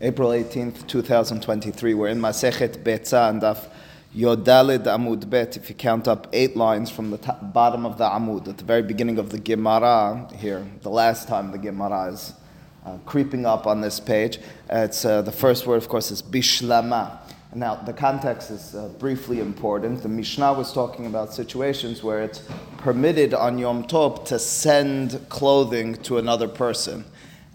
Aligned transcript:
April 0.00 0.30
18th, 0.30 0.86
2023. 0.86 1.92
We're 1.94 2.06
in 2.06 2.20
Masechet 2.20 2.84
Betza 2.84 3.30
and 3.30 3.42
Daf 3.42 3.66
Yodalid 4.14 4.84
Amud 4.84 5.28
Bet. 5.28 5.56
If 5.56 5.68
you 5.68 5.74
count 5.74 6.06
up 6.06 6.28
eight 6.32 6.56
lines 6.56 6.88
from 6.88 7.10
the 7.10 7.18
top, 7.18 7.52
bottom 7.52 7.84
of 7.84 7.98
the 7.98 8.04
Amud, 8.04 8.46
at 8.46 8.58
the 8.58 8.64
very 8.64 8.82
beginning 8.82 9.18
of 9.18 9.30
the 9.30 9.40
Gemara 9.40 10.28
here, 10.36 10.64
the 10.82 10.88
last 10.88 11.26
time 11.26 11.50
the 11.50 11.58
Gemara 11.58 12.12
is 12.12 12.32
uh, 12.86 12.96
creeping 13.06 13.44
up 13.44 13.66
on 13.66 13.80
this 13.80 13.98
page, 13.98 14.38
it's 14.70 15.04
uh, 15.04 15.20
the 15.20 15.32
first 15.32 15.66
word, 15.66 15.78
of 15.78 15.88
course, 15.88 16.12
is 16.12 16.22
Bishlama. 16.22 17.18
Now, 17.56 17.74
the 17.74 17.92
context 17.92 18.52
is 18.52 18.76
uh, 18.76 18.90
briefly 19.00 19.40
important. 19.40 20.04
The 20.04 20.08
Mishnah 20.08 20.52
was 20.52 20.72
talking 20.72 21.06
about 21.06 21.34
situations 21.34 22.04
where 22.04 22.22
it's 22.22 22.48
permitted 22.76 23.34
on 23.34 23.58
Yom 23.58 23.82
Tov 23.88 24.24
to 24.26 24.38
send 24.38 25.28
clothing 25.28 25.94
to 26.02 26.18
another 26.18 26.46
person. 26.46 27.04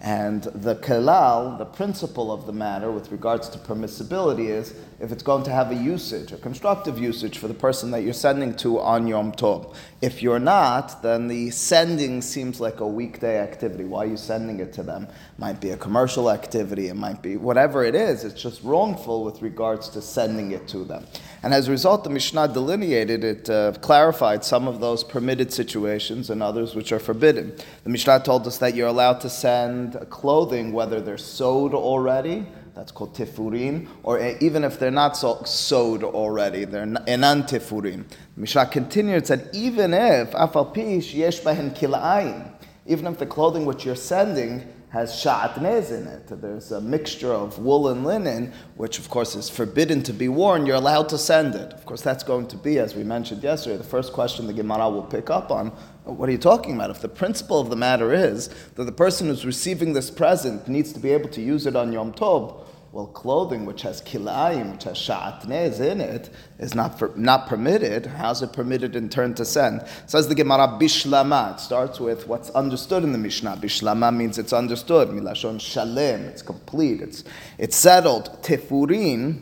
And 0.03 0.43
the 0.43 0.75
kalal, 0.75 1.57
the 1.57 1.63
principle 1.63 2.29
of 2.29 2.45
the 2.45 2.51
matter 2.51 2.91
with 2.91 3.09
regards 3.09 3.47
to 3.49 3.57
permissibility 3.57 4.49
is 4.49 4.73
if 4.99 5.13
it's 5.13 5.23
going 5.23 5.43
to 5.43 5.51
have 5.51 5.71
a 5.71 5.75
usage, 5.75 6.33
a 6.33 6.37
constructive 6.37 6.99
usage 6.99 7.37
for 7.37 7.47
the 7.47 7.53
person 7.53 7.91
that 7.91 8.03
you're 8.03 8.13
sending 8.13 8.53
to 8.55 8.81
on 8.81 9.07
Yom 9.07 9.31
Tov. 9.31 9.73
If 10.01 10.21
you're 10.21 10.39
not, 10.39 11.01
then 11.01 11.29
the 11.29 11.51
sending 11.51 12.21
seems 12.21 12.59
like 12.59 12.81
a 12.81 12.87
weekday 12.87 13.39
activity. 13.39 13.85
Why 13.85 14.03
are 14.03 14.07
you 14.07 14.17
sending 14.17 14.59
it 14.59 14.73
to 14.73 14.83
them? 14.83 15.03
It 15.03 15.39
might 15.39 15.61
be 15.61 15.69
a 15.69 15.77
commercial 15.77 16.29
activity, 16.29 16.89
it 16.89 16.95
might 16.95 17.21
be 17.21 17.37
whatever 17.37 17.85
it 17.85 17.95
is, 17.95 18.25
it's 18.25 18.41
just 18.41 18.61
wrongful 18.61 19.23
with 19.23 19.41
regards 19.41 19.87
to 19.89 20.01
sending 20.01 20.51
it 20.51 20.67
to 20.69 20.83
them. 20.83 21.05
And 21.43 21.53
as 21.53 21.69
a 21.69 21.71
result, 21.71 22.03
the 22.03 22.09
Mishnah 22.09 22.49
delineated 22.49 23.23
it, 23.23 23.49
uh, 23.49 23.73
clarified 23.81 24.43
some 24.45 24.67
of 24.67 24.79
those 24.79 25.03
permitted 25.03 25.51
situations 25.51 26.29
and 26.29 26.43
others 26.43 26.75
which 26.75 26.91
are 26.91 26.99
forbidden. 26.99 27.53
The 27.83 27.89
Mishnah 27.89 28.21
told 28.21 28.47
us 28.47 28.57
that 28.59 28.75
you're 28.75 28.87
allowed 28.87 29.19
to 29.21 29.29
send 29.29 29.92
clothing 30.09 30.73
whether 30.73 31.01
they're 31.01 31.17
sewed 31.17 31.73
already, 31.73 32.45
that's 32.75 32.91
called 32.91 33.15
tifurin, 33.15 33.87
or 34.03 34.19
even 34.41 34.63
if 34.63 34.79
they're 34.79 34.91
not 34.91 35.15
sewed 35.15 36.03
already, 36.03 36.65
they're 36.65 36.85
enan 36.85 37.47
tifurin. 37.47 38.07
The 38.35 38.41
Mishnah 38.41 38.65
continued, 38.67 39.27
said, 39.27 39.49
even 39.53 39.93
if, 39.93 40.31
afal 40.31 40.73
pish 40.73 41.13
yesh 41.13 41.39
behen 41.41 42.49
even 42.85 43.07
if 43.07 43.17
the 43.17 43.25
clothing 43.25 43.65
which 43.65 43.85
you're 43.85 43.95
sending 43.95 44.67
has 44.93 45.11
sha'atnez 45.11 45.89
in 45.89 46.05
it. 46.05 46.27
There's 46.39 46.71
a 46.71 46.79
mixture 46.79 47.33
of 47.33 47.57
wool 47.57 47.87
and 47.87 48.05
linen, 48.05 48.53
which 48.75 48.99
of 48.99 49.09
course 49.09 49.35
is 49.35 49.49
forbidden 49.49 50.03
to 50.03 50.13
be 50.13 50.29
worn. 50.29 50.67
You're 50.67 50.75
allowed 50.75 51.09
to 51.09 51.17
send 51.17 51.55
it. 51.55 51.73
Of 51.73 51.83
course, 51.87 52.03
that's 52.03 52.23
going 52.23 52.45
to 52.49 52.57
be, 52.57 52.77
as 52.77 52.93
we 52.93 53.03
mentioned 53.03 53.41
yesterday, 53.41 53.77
the 53.77 53.83
first 53.83 54.13
question 54.13 54.45
the 54.45 54.53
Gemara 54.53 54.87
will 54.91 55.01
pick 55.01 55.31
up 55.31 55.49
on. 55.49 55.69
What 56.03 56.29
are 56.29 56.31
you 56.31 56.37
talking 56.37 56.75
about? 56.75 56.91
If 56.91 57.01
the 57.01 57.09
principle 57.09 57.59
of 57.59 57.71
the 57.71 57.75
matter 57.75 58.13
is 58.13 58.49
that 58.75 58.83
the 58.83 58.91
person 58.91 59.29
who's 59.29 59.47
receiving 59.47 59.93
this 59.93 60.11
present 60.11 60.67
needs 60.67 60.93
to 60.93 60.99
be 60.99 61.09
able 61.09 61.29
to 61.29 61.41
use 61.41 61.65
it 61.65 61.75
on 61.75 61.91
Yom 61.91 62.13
Tov, 62.13 62.63
well, 62.93 63.07
clothing 63.07 63.65
which 63.65 63.81
has 63.81 64.03
kilayim, 64.03 64.71
which 64.71 64.83
has 64.83 64.97
sha'atnez 64.99 65.79
in 65.79 65.99
it, 65.99 66.29
is 66.59 66.75
not, 66.75 66.99
for, 66.99 67.11
not 67.15 67.47
permitted. 67.47 68.05
How's 68.05 68.43
it 68.43 68.53
permitted 68.53 68.95
in 68.95 69.09
turn 69.09 69.33
to 69.33 69.45
send? 69.45 69.83
Says 70.05 70.27
the 70.27 70.35
Gemara, 70.35 70.77
bishlama. 70.79 71.55
It 71.55 71.59
starts 71.59 71.99
with 71.99 72.27
what's 72.27 72.51
understood 72.51 73.03
in 73.03 73.11
the 73.11 73.17
Mishnah. 73.17 73.57
Bishlama 73.57 74.15
means 74.15 74.37
it's 74.37 74.53
understood. 74.53 75.07
Milashon 75.07 75.59
shalem. 75.59 76.25
It's 76.25 76.43
complete. 76.43 77.01
It's, 77.01 77.23
it's 77.57 77.75
settled. 77.75 78.25
Tefurin, 78.43 79.41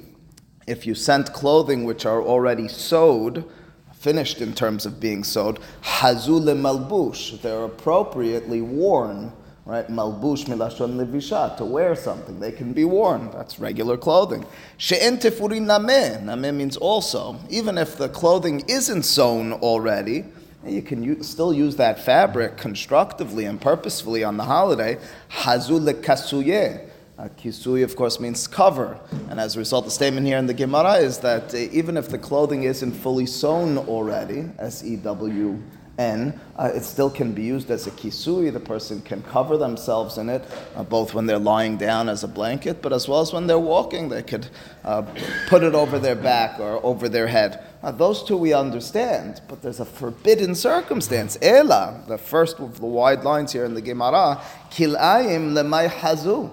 if 0.65 0.87
you 0.87 0.95
sent 0.95 1.33
clothing 1.33 1.83
which 1.83 2.05
are 2.05 2.21
already 2.21 2.69
sewed, 2.69 3.43
finished 3.91 4.39
in 4.39 4.53
terms 4.53 4.85
of 4.85 5.01
being 5.01 5.25
sewed, 5.25 5.59
hazul 5.83 6.45
malbush. 6.55 7.41
They're 7.41 7.65
appropriately 7.65 8.61
worn 8.61 9.33
right? 9.65 9.87
Malbush 9.87 10.45
milashon 10.45 10.95
levisha, 10.95 11.55
to 11.57 11.65
wear 11.65 11.95
something. 11.95 12.39
They 12.39 12.51
can 12.51 12.73
be 12.73 12.83
worn. 12.85 13.29
That's 13.31 13.59
regular 13.59 13.97
clothing. 13.97 14.45
She'en 14.77 15.17
tefurin 15.17 15.65
nameh. 15.65 16.23
Nameh 16.23 16.53
means 16.53 16.77
also. 16.77 17.37
Even 17.49 17.77
if 17.77 17.97
the 17.97 18.09
clothing 18.09 18.63
isn't 18.67 19.03
sewn 19.03 19.53
already, 19.53 20.25
you 20.65 20.81
can 20.81 21.23
still 21.23 21.53
use 21.53 21.75
that 21.77 21.99
fabric 21.99 22.57
constructively 22.57 23.45
and 23.45 23.59
purposefully 23.59 24.23
on 24.23 24.37
the 24.37 24.43
holiday. 24.43 24.97
Hazul 25.29 25.91
lekasuye. 25.91 26.87
Uh, 27.17 27.27
kisui, 27.37 27.83
of 27.83 27.95
course, 27.95 28.19
means 28.19 28.47
cover. 28.47 28.99
And 29.29 29.39
as 29.39 29.55
a 29.55 29.59
result, 29.59 29.85
the 29.85 29.91
statement 29.91 30.25
here 30.25 30.37
in 30.37 30.47
the 30.47 30.55
Gemara 30.55 30.93
is 30.93 31.19
that 31.19 31.53
uh, 31.53 31.57
even 31.57 31.95
if 31.95 32.09
the 32.09 32.17
clothing 32.17 32.63
isn't 32.63 32.93
fully 32.93 33.27
sewn 33.27 33.77
already, 33.77 34.49
S 34.57 34.83
E 34.83 34.95
W 34.95 35.61
Uh, 36.01 36.71
it 36.73 36.83
still 36.83 37.09
can 37.09 37.31
be 37.31 37.43
used 37.43 37.69
as 37.69 37.85
a 37.85 37.91
kisui. 37.91 38.51
The 38.51 38.59
person 38.59 39.01
can 39.01 39.21
cover 39.21 39.57
themselves 39.57 40.17
in 40.17 40.29
it, 40.29 40.43
uh, 40.75 40.83
both 40.83 41.13
when 41.13 41.27
they're 41.27 41.37
lying 41.37 41.77
down 41.77 42.09
as 42.09 42.23
a 42.23 42.27
blanket, 42.27 42.81
but 42.81 42.91
as 42.91 43.07
well 43.07 43.21
as 43.21 43.31
when 43.31 43.45
they're 43.47 43.59
walking, 43.59 44.09
they 44.09 44.23
could 44.23 44.47
uh, 44.83 45.03
put 45.47 45.63
it 45.63 45.75
over 45.75 45.99
their 45.99 46.15
back 46.15 46.59
or 46.59 46.83
over 46.83 47.07
their 47.07 47.27
head. 47.27 47.63
Uh, 47.83 47.91
those 47.91 48.23
two 48.23 48.37
we 48.37 48.51
understand, 48.53 49.41
but 49.47 49.61
there's 49.61 49.79
a 49.79 49.85
forbidden 49.85 50.55
circumstance. 50.55 51.37
Ela, 51.41 52.03
the 52.07 52.17
first 52.17 52.59
of 52.59 52.79
the 52.79 52.85
wide 52.87 53.23
lines 53.23 53.51
here 53.51 53.65
in 53.65 53.73
the 53.75 53.81
Gemara, 53.81 54.41
kilayim 54.71 55.53
lemay 55.53 55.87
hazu. 55.87 56.51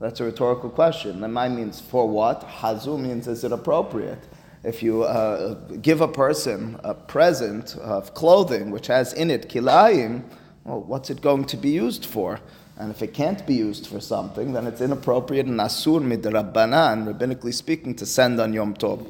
That's 0.00 0.18
a 0.20 0.24
rhetorical 0.24 0.70
question. 0.70 1.20
Lemay 1.20 1.54
means 1.54 1.80
for 1.80 2.08
what? 2.08 2.42
Hazu 2.42 2.98
means 2.98 3.28
is 3.28 3.44
it 3.44 3.52
appropriate? 3.52 4.26
If 4.62 4.82
you 4.82 5.04
uh, 5.04 5.54
give 5.80 6.00
a 6.00 6.08
person 6.08 6.78
a 6.84 6.94
present 6.94 7.76
of 7.76 8.14
clothing 8.14 8.70
which 8.70 8.88
has 8.88 9.12
in 9.12 9.30
it 9.30 9.48
kilayim, 9.48 10.22
well, 10.64 10.82
what's 10.82 11.08
it 11.08 11.22
going 11.22 11.44
to 11.46 11.56
be 11.56 11.70
used 11.70 12.04
for? 12.04 12.40
And 12.76 12.90
if 12.90 13.02
it 13.02 13.12
can't 13.14 13.46
be 13.46 13.54
used 13.54 13.86
for 13.86 14.00
something, 14.00 14.52
then 14.52 14.66
it's 14.66 14.80
inappropriate 14.80 15.46
and 15.46 15.60
asur 15.60 16.00
midrabbanan, 16.00 17.12
rabbinically 17.12 17.52
speaking, 17.52 17.94
to 17.96 18.06
send 18.06 18.40
on 18.40 18.52
Yom 18.52 18.74
Tov. 18.74 19.06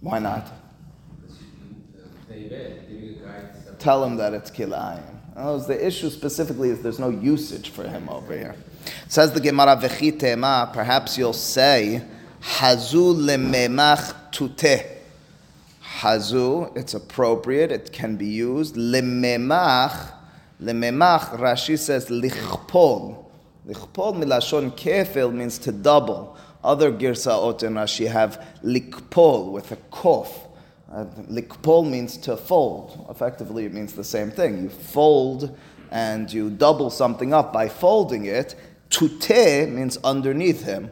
Why 0.00 0.18
not? 0.18 0.52
Tell 3.78 4.04
him 4.04 4.16
that 4.16 4.34
it's 4.34 4.50
kilayim. 4.50 5.66
The 5.66 5.86
issue 5.86 6.10
specifically 6.10 6.70
is 6.70 6.82
there's 6.82 7.00
no 7.00 7.10
usage 7.10 7.70
for 7.70 7.86
him 7.86 8.08
over 8.08 8.36
here. 8.36 8.54
Says 9.08 9.32
the 9.32 9.40
Gemara 9.40 9.76
Vechitema, 9.76 10.72
perhaps 10.72 11.16
you'll 11.18 11.32
say, 11.32 12.02
Hazu 12.40 13.14
lememach 13.14 14.14
tute. 14.30 14.86
Hazu, 16.00 16.76
it's 16.76 16.94
appropriate, 16.94 17.72
it 17.72 17.92
can 17.92 18.16
be 18.16 18.26
used. 18.26 18.74
Lememach, 18.76 20.12
lememach, 20.60 21.38
Rashi 21.38 21.78
says 21.78 22.08
lichpol. 22.08 23.24
Lichpol 23.66 24.14
milashon 24.22 24.70
kefil 24.72 25.32
means 25.32 25.58
to 25.58 25.72
double. 25.72 26.36
Other 26.62 26.92
girsaot 26.92 27.62
in 27.62 27.74
Rashi 27.74 28.10
have 28.10 28.44
likpol 28.62 29.52
with 29.52 29.72
a 29.72 29.76
kof. 29.76 30.28
Uh, 30.92 31.04
likpol 31.30 31.88
means 31.88 32.16
to 32.18 32.36
fold. 32.36 33.06
Effectively, 33.08 33.64
it 33.64 33.72
means 33.72 33.94
the 33.94 34.04
same 34.04 34.30
thing. 34.30 34.62
You 34.62 34.68
fold 34.68 35.56
and 35.90 36.32
you 36.32 36.50
double 36.50 36.90
something 36.90 37.32
up 37.32 37.52
by 37.52 37.68
folding 37.68 38.26
it, 38.26 38.54
Tute 38.94 39.68
means 39.68 39.98
underneath 40.04 40.62
him, 40.62 40.88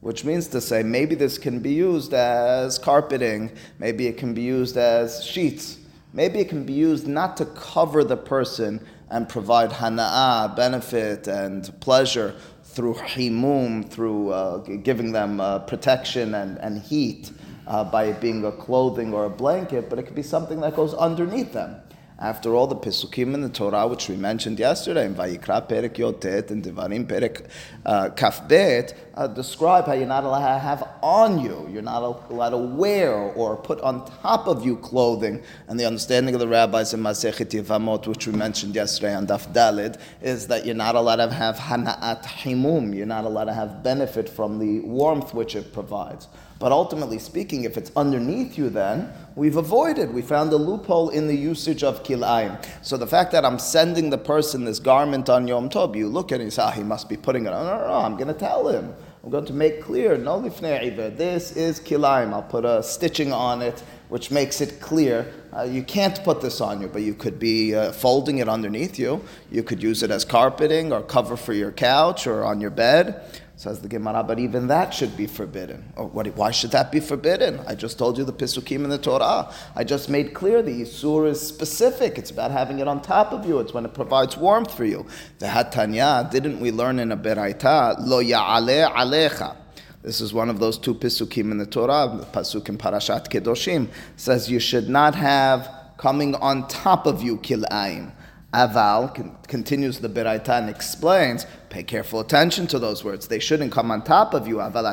which 0.00 0.24
means 0.24 0.48
to 0.48 0.60
say 0.60 0.82
maybe 0.82 1.14
this 1.14 1.38
can 1.38 1.60
be 1.60 1.72
used 1.72 2.12
as 2.12 2.80
carpeting, 2.80 3.52
maybe 3.78 4.08
it 4.08 4.18
can 4.18 4.34
be 4.34 4.42
used 4.42 4.76
as 4.76 5.24
sheets, 5.24 5.78
maybe 6.12 6.40
it 6.40 6.48
can 6.48 6.64
be 6.64 6.72
used 6.72 7.06
not 7.06 7.36
to 7.36 7.44
cover 7.46 8.02
the 8.02 8.16
person 8.16 8.84
and 9.08 9.28
provide 9.28 9.70
hana'ah, 9.70 10.56
benefit 10.56 11.28
and 11.28 11.72
pleasure 11.80 12.34
through 12.64 12.94
himum, 12.94 13.84
through 13.88 14.30
uh, 14.30 14.58
giving 14.58 15.12
them 15.12 15.40
uh, 15.40 15.60
protection 15.60 16.34
and, 16.34 16.58
and 16.58 16.82
heat 16.82 17.30
uh, 17.68 17.84
by 17.84 18.10
being 18.10 18.44
a 18.44 18.50
clothing 18.50 19.14
or 19.14 19.26
a 19.26 19.30
blanket, 19.30 19.88
but 19.88 20.00
it 20.00 20.02
could 20.02 20.16
be 20.16 20.24
something 20.24 20.60
that 20.60 20.74
goes 20.74 20.92
underneath 20.94 21.52
them. 21.52 21.80
After 22.24 22.54
all, 22.54 22.66
the 22.66 22.74
Pesukim 22.74 23.34
in 23.34 23.42
the 23.42 23.50
Torah, 23.50 23.86
which 23.86 24.08
we 24.08 24.16
mentioned 24.16 24.58
yesterday, 24.58 25.04
in 25.04 25.14
Vayikra 25.14 25.68
Perek 25.68 25.96
Yotet 25.96 26.50
and 26.50 26.64
Devarim 26.64 27.06
Perek 27.06 27.46
uh, 27.84 28.08
Kafbet, 28.16 28.94
uh, 29.14 29.26
describe 29.26 29.84
how 29.84 29.92
you're 29.92 30.06
not 30.06 30.24
allowed 30.24 30.54
to 30.54 30.58
have 30.58 30.88
on 31.02 31.38
you, 31.38 31.68
you're 31.70 31.82
not 31.82 32.02
allowed 32.30 32.48
to 32.48 32.56
wear 32.56 33.12
or 33.12 33.58
put 33.58 33.78
on 33.82 34.06
top 34.22 34.48
of 34.48 34.64
you 34.64 34.76
clothing. 34.78 35.42
And 35.68 35.78
the 35.78 35.84
understanding 35.84 36.34
of 36.34 36.40
the 36.40 36.48
rabbis 36.48 36.94
in 36.94 37.00
Masechet 37.00 37.50
Yevamot, 37.50 38.06
which 38.06 38.26
we 38.26 38.32
mentioned 38.32 38.74
yesterday 38.74 39.14
on 39.14 39.26
Daf 39.26 39.52
Dalid, 39.52 40.00
is 40.22 40.46
that 40.46 40.64
you're 40.64 40.74
not 40.74 40.94
allowed 40.94 41.16
to 41.16 41.30
have 41.30 41.56
Hana'at 41.56 42.24
Himum, 42.24 42.96
you're 42.96 43.04
not 43.04 43.26
allowed 43.26 43.44
to 43.44 43.52
have 43.52 43.82
benefit 43.82 44.30
from 44.30 44.58
the 44.58 44.80
warmth 44.80 45.34
which 45.34 45.54
it 45.54 45.74
provides. 45.74 46.28
But 46.58 46.72
ultimately 46.72 47.18
speaking, 47.18 47.64
if 47.64 47.76
it's 47.76 47.90
underneath 47.96 48.56
you, 48.56 48.70
then 48.70 49.12
we've 49.34 49.56
avoided. 49.56 50.14
We 50.14 50.22
found 50.22 50.52
a 50.52 50.56
loophole 50.56 51.10
in 51.10 51.26
the 51.26 51.34
usage 51.34 51.82
of 51.82 52.02
kilayim. 52.02 52.64
So 52.82 52.96
the 52.96 53.06
fact 53.06 53.32
that 53.32 53.44
I'm 53.44 53.58
sending 53.58 54.10
the 54.10 54.18
person 54.18 54.64
this 54.64 54.78
garment 54.78 55.28
on 55.28 55.48
Yom 55.48 55.68
Tov, 55.68 55.96
you 55.96 56.08
look 56.08 56.32
at 56.32 56.40
it 56.40 56.44
and 56.44 56.52
say, 56.52 56.62
ah, 56.62 56.70
he 56.70 56.82
must 56.82 57.08
be 57.08 57.16
putting 57.16 57.46
it 57.46 57.52
on. 57.52 57.66
No, 57.66 57.78
no, 57.78 57.88
no, 57.88 57.94
I'm 57.94 58.16
going 58.16 58.28
to 58.28 58.34
tell 58.34 58.68
him. 58.68 58.94
I'm 59.22 59.30
going 59.30 59.46
to 59.46 59.54
make 59.54 59.82
clear, 59.82 60.18
no 60.18 60.38
lifnei 60.38 61.16
This 61.16 61.56
is 61.56 61.80
kilayim. 61.80 62.32
I'll 62.32 62.42
put 62.42 62.64
a 62.64 62.82
stitching 62.82 63.32
on 63.32 63.62
it, 63.62 63.82
which 64.08 64.30
makes 64.30 64.60
it 64.60 64.80
clear 64.80 65.32
Uh, 65.56 65.62
you 65.62 65.84
can't 65.84 66.22
put 66.24 66.40
this 66.40 66.60
on 66.60 66.80
you, 66.80 66.88
but 66.88 67.02
you 67.02 67.14
could 67.14 67.38
be 67.38 67.76
uh, 67.76 67.92
folding 67.92 68.38
it 68.38 68.48
underneath 68.48 68.98
you. 68.98 69.22
You 69.52 69.62
could 69.62 69.80
use 69.80 70.02
it 70.02 70.10
as 70.10 70.24
carpeting 70.24 70.92
or 70.92 71.00
cover 71.00 71.36
for 71.36 71.52
your 71.52 71.70
couch 71.70 72.26
or 72.26 72.42
on 72.42 72.60
your 72.60 72.70
bed. 72.70 73.22
Says 73.56 73.80
the 73.80 73.88
Gemara, 73.88 74.24
but 74.24 74.40
even 74.40 74.66
that 74.66 74.92
should 74.92 75.16
be 75.16 75.28
forbidden. 75.28 75.92
Or 75.94 76.06
what, 76.08 76.26
why 76.36 76.50
should 76.50 76.72
that 76.72 76.90
be 76.90 76.98
forbidden? 76.98 77.60
I 77.68 77.76
just 77.76 77.98
told 77.98 78.18
you 78.18 78.24
the 78.24 78.32
Pisukim 78.32 78.82
in 78.82 78.90
the 78.90 78.98
Torah. 78.98 79.52
I 79.76 79.84
just 79.84 80.10
made 80.10 80.34
clear 80.34 80.60
the 80.60 80.82
Yisur 80.82 81.28
is 81.28 81.40
specific. 81.40 82.18
It's 82.18 82.32
about 82.32 82.50
having 82.50 82.80
it 82.80 82.88
on 82.88 83.00
top 83.00 83.32
of 83.32 83.46
you. 83.46 83.60
It's 83.60 83.72
when 83.72 83.84
it 83.84 83.94
provides 83.94 84.36
warmth 84.36 84.74
for 84.74 84.84
you. 84.84 85.06
The 85.38 85.46
Hatanya, 85.46 86.28
didn't 86.28 86.58
we 86.58 86.72
learn 86.72 86.98
in 86.98 87.12
a 87.12 87.16
Beraita, 87.16 87.94
Lo 88.00 88.20
Ya'ale 88.20 88.92
Alecha. 88.92 89.56
This 90.02 90.20
is 90.20 90.34
one 90.34 90.50
of 90.50 90.58
those 90.58 90.76
two 90.76 90.94
Pisukim 90.94 91.52
in 91.52 91.58
the 91.58 91.64
Torah, 91.64 92.12
the 92.18 92.26
Pasuk 92.26 92.68
in 92.68 92.76
Parashat 92.76 93.28
Kedoshim, 93.28 93.88
says 94.16 94.50
you 94.50 94.58
should 94.58 94.88
not 94.88 95.14
have 95.14 95.70
coming 95.96 96.34
on 96.34 96.66
top 96.68 97.06
of 97.06 97.22
you 97.22 97.38
kil'ayim. 97.38 98.10
Aval 98.54 99.12
continues 99.48 99.98
the 99.98 100.08
Beraita 100.08 100.60
and 100.60 100.70
explains, 100.70 101.46
pay 101.70 101.82
careful 101.82 102.20
attention 102.20 102.68
to 102.68 102.78
those 102.78 103.02
words. 103.02 103.26
They 103.26 103.40
shouldn't 103.40 103.72
come 103.72 103.90
on 103.90 104.02
top 104.02 104.32
of 104.32 104.46
you. 104.46 104.56
Aval 104.56 104.84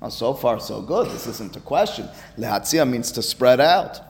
well, 0.00 0.06
oh, 0.06 0.10
so 0.10 0.34
far, 0.34 0.60
so 0.60 0.80
good. 0.80 1.08
This 1.08 1.26
isn't 1.26 1.56
a 1.56 1.60
question. 1.60 2.08
Lehatzia 2.36 2.88
means 2.88 3.10
to 3.12 3.22
spread 3.22 3.60
out. 3.60 4.00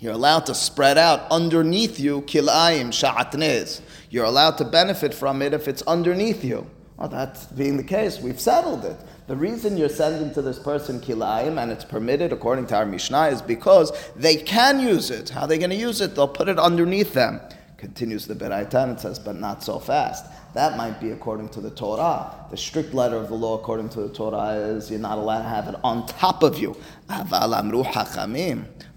You're 0.00 0.14
allowed 0.14 0.46
to 0.46 0.54
spread 0.54 0.96
out 0.96 1.30
underneath 1.30 1.98
you, 2.00 2.22
kilayim, 2.22 2.88
sha'atnez. 2.88 3.82
You're 4.10 4.24
allowed 4.24 4.56
to 4.58 4.64
benefit 4.64 5.12
from 5.12 5.42
it 5.42 5.52
if 5.52 5.68
it's 5.68 5.82
underneath 5.82 6.44
you. 6.44 6.70
Well, 6.98 7.08
that 7.10 7.46
being 7.56 7.76
the 7.76 7.84
case, 7.84 8.18
we've 8.18 8.40
settled 8.40 8.84
it. 8.84 8.96
The 9.28 9.36
reason 9.36 9.76
you're 9.76 9.88
sending 9.88 10.34
to 10.34 10.42
this 10.42 10.58
person 10.58 10.98
kilayim 10.98 11.62
and 11.62 11.70
it's 11.70 11.84
permitted 11.84 12.32
according 12.32 12.66
to 12.68 12.76
our 12.76 12.84
Mishnah 12.84 13.28
is 13.28 13.40
because 13.40 13.92
they 14.16 14.34
can 14.34 14.80
use 14.80 15.10
it. 15.10 15.28
How 15.28 15.42
are 15.42 15.46
they 15.46 15.58
going 15.58 15.70
to 15.70 15.76
use 15.76 16.00
it? 16.00 16.16
They'll 16.16 16.26
put 16.26 16.48
it 16.48 16.58
underneath 16.58 17.12
them. 17.12 17.40
Continues 17.78 18.26
the 18.26 18.34
Beraitan 18.34 18.90
and 18.90 18.98
says, 18.98 19.20
but 19.20 19.36
not 19.36 19.62
so 19.62 19.78
fast. 19.78 20.26
That 20.54 20.76
might 20.76 21.00
be 21.00 21.12
according 21.12 21.50
to 21.50 21.60
the 21.60 21.70
Torah. 21.70 22.34
The 22.50 22.56
strict 22.56 22.92
letter 22.92 23.14
of 23.14 23.28
the 23.28 23.36
law 23.36 23.56
according 23.56 23.90
to 23.90 24.00
the 24.00 24.08
Torah 24.08 24.54
is 24.54 24.90
you're 24.90 24.98
not 24.98 25.16
allowed 25.16 25.42
to 25.42 25.48
have 25.48 25.68
it 25.68 25.76
on 25.84 26.04
top 26.06 26.42
of 26.42 26.58
you. 26.58 26.76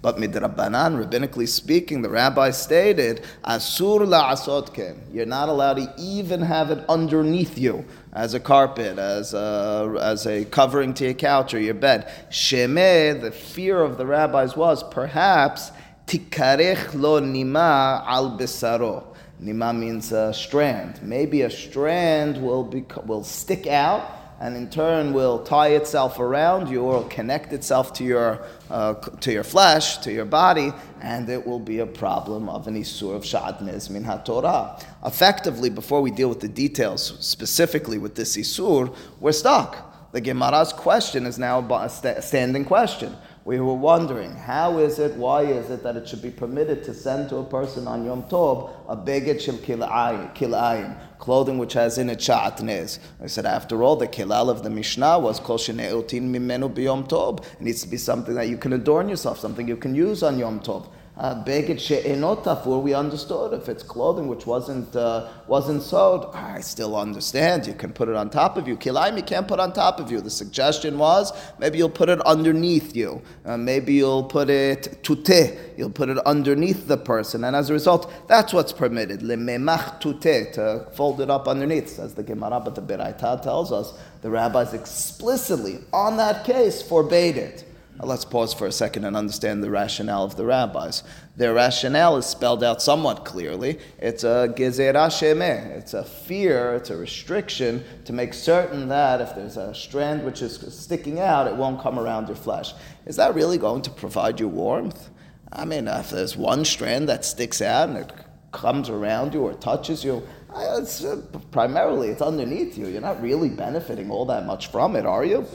But 0.01 0.17
midrabanan, 0.17 1.05
rabbinically 1.05 1.47
speaking, 1.47 2.01
the 2.01 2.09
rabbi 2.09 2.49
stated, 2.49 3.21
asur. 3.45 4.97
You're 5.13 5.25
not 5.27 5.49
allowed 5.49 5.75
to 5.75 5.93
even 5.99 6.41
have 6.41 6.71
it 6.71 6.83
underneath 6.89 7.59
you 7.59 7.85
as 8.13 8.33
a 8.33 8.39
carpet, 8.39 8.97
as 8.97 9.35
a, 9.35 9.95
as 10.01 10.25
a 10.25 10.45
covering 10.45 10.95
to 10.95 11.03
your 11.03 11.13
couch 11.13 11.53
or 11.53 11.59
your 11.59 11.75
bed. 11.75 12.11
Shemeh, 12.31 13.21
the 13.21 13.31
fear 13.31 13.79
of 13.81 13.99
the 13.99 14.07
rabbis 14.07 14.57
was 14.57 14.81
perhaps 14.81 15.71
tikarech 16.11 16.93
lo 16.93 17.21
nima 17.21 18.03
al 18.05 18.37
besaro. 18.37 19.03
Nima 19.41 19.73
means 19.73 20.11
a 20.11 20.33
strand. 20.33 21.01
Maybe 21.01 21.43
a 21.43 21.49
strand 21.49 22.37
will, 22.43 22.65
be, 22.65 22.83
will 23.05 23.23
stick 23.23 23.65
out 23.65 24.17
and 24.41 24.57
in 24.57 24.69
turn 24.69 25.13
will 25.13 25.43
tie 25.43 25.69
itself 25.69 26.19
around 26.19 26.67
you 26.67 26.81
or 26.81 27.07
connect 27.07 27.53
itself 27.53 27.93
to 27.93 28.03
your, 28.03 28.45
uh, 28.69 28.95
to 29.21 29.31
your 29.31 29.43
flesh, 29.43 29.99
to 29.99 30.11
your 30.11 30.25
body, 30.25 30.73
and 30.99 31.29
it 31.29 31.47
will 31.47 31.59
be 31.59 31.79
a 31.79 31.85
problem 31.85 32.49
of 32.49 32.67
an 32.67 32.75
Isur 32.75 33.15
of 33.15 33.23
Sha'atnez 33.23 33.89
min 33.89 34.03
HaTorah. 34.03 34.83
Effectively, 35.05 35.69
before 35.69 36.01
we 36.01 36.11
deal 36.11 36.27
with 36.27 36.41
the 36.41 36.49
details 36.49 37.15
specifically 37.19 37.97
with 37.99 38.15
this 38.15 38.35
Isur, 38.35 38.93
we're 39.19 39.31
stuck. 39.31 40.11
The 40.11 40.21
Gemara's 40.21 40.73
question 40.73 41.25
is 41.25 41.39
now 41.39 41.59
a 41.59 42.21
standing 42.21 42.65
question 42.65 43.15
we 43.43 43.59
were 43.59 43.73
wondering 43.73 44.35
how 44.35 44.77
is 44.77 44.99
it, 44.99 45.15
why 45.15 45.41
is 45.41 45.71
it 45.71 45.81
that 45.81 45.95
it 45.95 46.07
should 46.07 46.21
be 46.21 46.29
permitted 46.29 46.83
to 46.83 46.93
send 46.93 47.29
to 47.29 47.37
a 47.37 47.43
person 47.43 47.87
on 47.87 48.05
Yom 48.05 48.23
Tov 48.23 48.69
a 48.87 48.95
beged 48.95 49.41
shel 49.41 49.55
kilayim, 49.55 50.95
clothing 51.17 51.57
which 51.57 51.73
has 51.73 51.97
in 51.97 52.09
it 52.11 52.19
sha'atnez. 52.19 52.99
I 53.21 53.25
said, 53.25 53.47
after 53.47 53.81
all, 53.81 53.95
the 53.95 54.07
kilal 54.07 54.49
of 54.49 54.61
the 54.61 54.69
Mishnah 54.69 55.17
was 55.17 55.39
kol 55.39 55.57
sheneutin 55.57 56.29
mimenu 56.29 56.71
b'yom 56.71 57.07
tov. 57.07 57.43
It 57.53 57.61
needs 57.61 57.81
to 57.81 57.87
be 57.87 57.97
something 57.97 58.35
that 58.35 58.47
you 58.47 58.57
can 58.57 58.73
adorn 58.73 59.09
yourself, 59.09 59.39
something 59.39 59.67
you 59.67 59.77
can 59.77 59.95
use 59.95 60.21
on 60.21 60.37
Yom 60.37 60.59
Tov. 60.59 60.87
Beged 61.21 61.79
she'enot 61.79 62.65
we 62.81 62.95
understood. 62.95 63.53
If 63.53 63.69
it's 63.69 63.83
clothing 63.83 64.27
which 64.27 64.47
wasn't 64.47 64.95
uh, 64.95 65.29
wasn't 65.45 65.83
sewed, 65.83 66.25
I 66.33 66.61
still 66.61 66.95
understand. 66.95 67.67
You 67.67 67.75
can 67.75 67.93
put 67.93 68.09
it 68.09 68.15
on 68.15 68.31
top 68.31 68.57
of 68.57 68.67
you. 68.67 68.75
Kilaim 68.75 69.17
you 69.17 69.21
can't 69.21 69.47
put 69.47 69.59
on 69.59 69.71
top 69.71 69.99
of 69.99 70.11
you. 70.11 70.19
The 70.19 70.31
suggestion 70.31 70.97
was 70.97 71.31
maybe 71.59 71.77
you'll 71.77 71.91
put 71.91 72.09
it 72.09 72.19
underneath 72.21 72.95
you. 72.95 73.21
Uh, 73.45 73.55
maybe 73.55 73.93
you'll 73.93 74.23
put 74.23 74.49
it 74.49 75.03
tute. 75.03 75.59
You'll 75.77 75.91
put 75.91 76.09
it 76.09 76.17
underneath 76.25 76.87
the 76.87 76.97
person, 76.97 77.43
and 77.43 77.55
as 77.55 77.69
a 77.69 77.73
result, 77.73 78.11
that's 78.27 78.51
what's 78.51 78.73
permitted. 78.73 79.19
Lememach 79.19 79.99
tute 79.99 80.53
to 80.53 80.87
fold 80.93 81.21
it 81.21 81.29
up 81.29 81.47
underneath, 81.47 81.89
says 81.89 82.15
the 82.15 82.23
Gemara. 82.23 82.59
But 82.59 82.73
the 82.73 82.81
Beraita 82.81 83.43
tells 83.43 83.71
us 83.71 83.93
the 84.23 84.31
rabbis 84.31 84.73
explicitly 84.73 85.81
on 85.93 86.17
that 86.17 86.45
case 86.45 86.81
forbade 86.81 87.37
it. 87.37 87.63
Let's 87.99 88.25
pause 88.25 88.53
for 88.53 88.65
a 88.65 88.71
second 88.71 89.05
and 89.05 89.15
understand 89.15 89.63
the 89.63 89.69
rationale 89.69 90.23
of 90.23 90.35
the 90.35 90.45
rabbis. 90.45 91.03
Their 91.35 91.53
rationale 91.53 92.17
is 92.17 92.25
spelled 92.25 92.63
out 92.63 92.81
somewhat 92.81 93.25
clearly. 93.25 93.79
It's 93.99 94.23
a 94.23 94.51
gezerah 94.55 95.09
shemeh. 95.09 95.67
It's 95.77 95.93
a 95.93 96.03
fear, 96.03 96.73
it's 96.73 96.89
a 96.89 96.97
restriction 96.97 97.83
to 98.05 98.13
make 98.13 98.33
certain 98.33 98.87
that 98.87 99.21
if 99.21 99.35
there's 99.35 99.57
a 99.57 99.75
strand 99.75 100.25
which 100.25 100.41
is 100.41 100.57
sticking 100.75 101.19
out, 101.19 101.47
it 101.47 101.55
won't 101.55 101.81
come 101.81 101.99
around 101.99 102.27
your 102.27 102.37
flesh. 102.37 102.73
Is 103.05 103.17
that 103.17 103.35
really 103.35 103.59
going 103.59 103.83
to 103.83 103.91
provide 103.91 104.39
you 104.39 104.47
warmth? 104.47 105.09
I 105.51 105.65
mean, 105.65 105.87
if 105.87 106.09
there's 106.09 106.35
one 106.35 106.65
strand 106.65 107.07
that 107.09 107.23
sticks 107.23 107.61
out 107.61 107.89
and 107.89 107.97
it 107.99 108.11
comes 108.51 108.89
around 108.89 109.33
you 109.33 109.41
or 109.41 109.53
touches 109.53 110.03
you, 110.03 110.23
it's, 110.55 111.03
uh, 111.03 111.21
primarily 111.51 112.09
it's 112.09 112.21
underneath 112.21 112.77
you. 112.77 112.87
You're 112.87 113.01
not 113.01 113.21
really 113.21 113.49
benefiting 113.49 114.11
all 114.11 114.25
that 114.25 114.45
much 114.45 114.67
from 114.67 114.95
it, 114.95 115.05
are 115.05 115.23
you? 115.23 115.45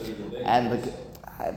And 0.44 0.72
the, 0.72 0.92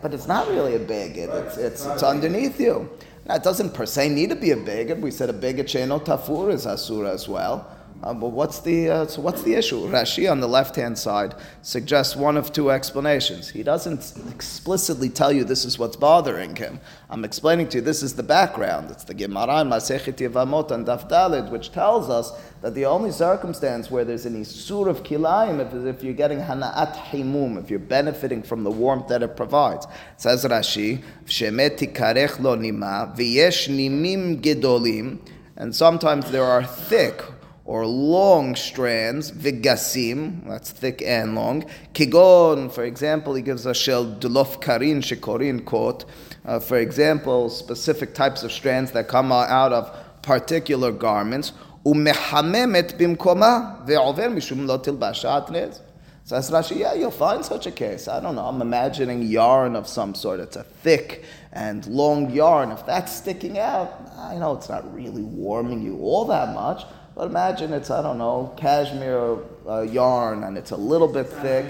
but 0.02 0.14
it's 0.14 0.28
not 0.28 0.48
really 0.50 0.76
a 0.76 0.80
beged. 0.80 1.30
It's, 1.46 1.58
it's, 1.58 1.86
it's 1.86 2.04
underneath 2.04 2.60
you. 2.60 2.90
Now, 3.26 3.36
it 3.36 3.44
doesn't 3.44 3.74
per 3.74 3.86
se 3.86 4.10
need 4.10 4.30
to 4.30 4.36
be 4.36 4.52
a 4.52 4.56
beged. 4.56 5.00
We 5.00 5.12
said 5.12 5.30
a 5.30 5.34
beged 5.34 5.66
sheno 5.66 6.04
tafur 6.04 6.52
is 6.52 6.66
asura 6.66 7.12
as 7.12 7.28
well. 7.28 7.79
But 8.02 8.16
what's 8.16 8.60
the 8.60 8.90
uh, 8.90 9.08
so 9.08 9.22
what's 9.22 9.42
the 9.42 9.56
issue? 9.56 9.88
Rashi 9.88 10.32
on 10.32 10.40
the 10.40 10.48
left 10.48 10.78
hand 10.78 10.98
side 10.98 11.36
suggests 11.62 12.16
one 12.16 12.38
of 12.38 12.54
two 12.54 12.72
explanations. 12.72 13.50
He 13.50 13.62
doesn't 13.62 14.14
explicitly 14.30 15.10
tell 15.10 15.34
you 15.34 15.44
this 15.44 15.66
is 15.66 15.78
what's 15.78 15.98
bothering 15.98 16.56
him. 16.56 16.80
I'm 17.10 17.26
explaining 17.26 17.68
to 17.70 17.80
you 17.80 17.82
this 17.82 18.02
is 18.02 18.16
the 18.16 18.24
background. 18.24 18.90
It's 18.90 19.04
the 19.04 19.14
Gemara 19.14 19.62
in 19.62 19.70
Masechet 19.70 20.16
Yevamot 20.16 20.72
and 20.72 20.86
Daf 20.86 21.10
Dalid, 21.10 21.52
which 21.52 21.74
tells 21.74 22.10
us 22.10 22.32
that 22.62 22.74
the 22.74 22.86
only 22.86 23.12
circumstance 23.12 23.92
where 23.92 24.06
there's 24.06 24.26
an 24.26 24.42
isur 24.42 24.88
of 24.88 25.04
kilayim 25.04 25.60
is 25.74 25.84
if 25.84 26.02
you're 26.02 26.14
getting 26.14 26.40
hanaat 26.40 26.96
himum, 26.96 27.58
if 27.62 27.70
you're 27.70 27.80
benefiting 27.80 28.42
from 28.42 28.64
the 28.64 28.72
warmth 28.72 29.10
that 29.10 29.22
it 29.22 29.36
provides. 29.36 29.86
It 29.86 30.22
says 30.22 30.46
Rashi, 30.46 31.04
"Shemeti 31.26 31.94
karech 31.94 32.40
lo 32.40 32.56
nima 32.56 33.14
v'yesh 33.18 33.68
nimim 33.68 34.42
gedolim," 34.42 35.20
and 35.58 35.76
sometimes 35.76 36.32
there 36.32 36.46
are 36.46 36.64
thick 36.64 37.22
or 37.70 37.86
long 37.86 38.56
strands, 38.56 39.32
vigasim, 39.32 40.44
that's 40.48 40.72
thick 40.72 41.04
and 41.04 41.36
long. 41.36 41.64
Kigon, 41.94 42.72
for 42.72 42.84
example, 42.84 43.36
he 43.36 43.44
gives 43.44 43.68
a 43.68 43.76
shel 43.76 44.08
dulof 44.08 44.60
karin 44.60 45.02
shekorin 45.02 45.64
quote. 45.64 46.06
Uh, 46.44 46.60
for 46.60 46.80
example, 46.80 47.48
specific 47.48 48.16
types 48.16 48.42
of 48.42 48.52
strands 48.52 48.92
that 48.94 49.08
come 49.08 49.32
out 49.32 49.72
of 49.72 49.96
particular 50.24 50.92
garments. 50.92 51.54
Umehamemet 51.86 52.98
bimkoma 52.98 53.86
ve'over 53.86 54.34
mishum 54.34 54.66
lo 54.66 54.80
tilbashat 54.80 55.52
nez. 55.52 55.80
Says 56.24 56.50
Rashi, 56.50 56.80
yeah, 56.80 56.96
you'll 56.96 57.12
find 57.12 57.46
such 57.46 57.68
a 57.68 57.72
case. 57.72 58.08
I 58.08 58.20
don't 58.20 58.34
know. 58.34 58.46
I'm 58.46 58.62
imagining 58.62 59.22
yarn 59.22 59.76
of 59.76 59.88
some 59.88 60.16
sort. 60.16 60.40
It's 60.40 60.56
a 60.56 60.64
thick 60.64 61.24
and 61.54 61.86
long 61.86 62.32
yarn. 62.32 62.72
If 62.72 62.86
that's 62.88 63.16
sticking 63.16 63.60
out, 63.60 63.94
I 64.18 64.38
know 64.38 64.54
it's 64.56 64.70
not 64.70 64.92
really 64.94 65.24
warming 65.24 65.84
you 65.84 66.00
all 66.00 66.26
that 66.26 66.56
much. 66.56 66.84
But 67.20 67.32
imagine 67.32 67.74
it's, 67.74 67.92
I 67.92 68.02
don't 68.02 68.18
know, 68.18 68.54
cashmere 68.56 69.40
uh, 69.68 69.82
yarn 69.82 70.46
and 70.46 70.58
it's 70.58 70.72
a 70.72 70.78
little 70.78 71.10
bit 71.10 71.28
thick. 71.28 71.66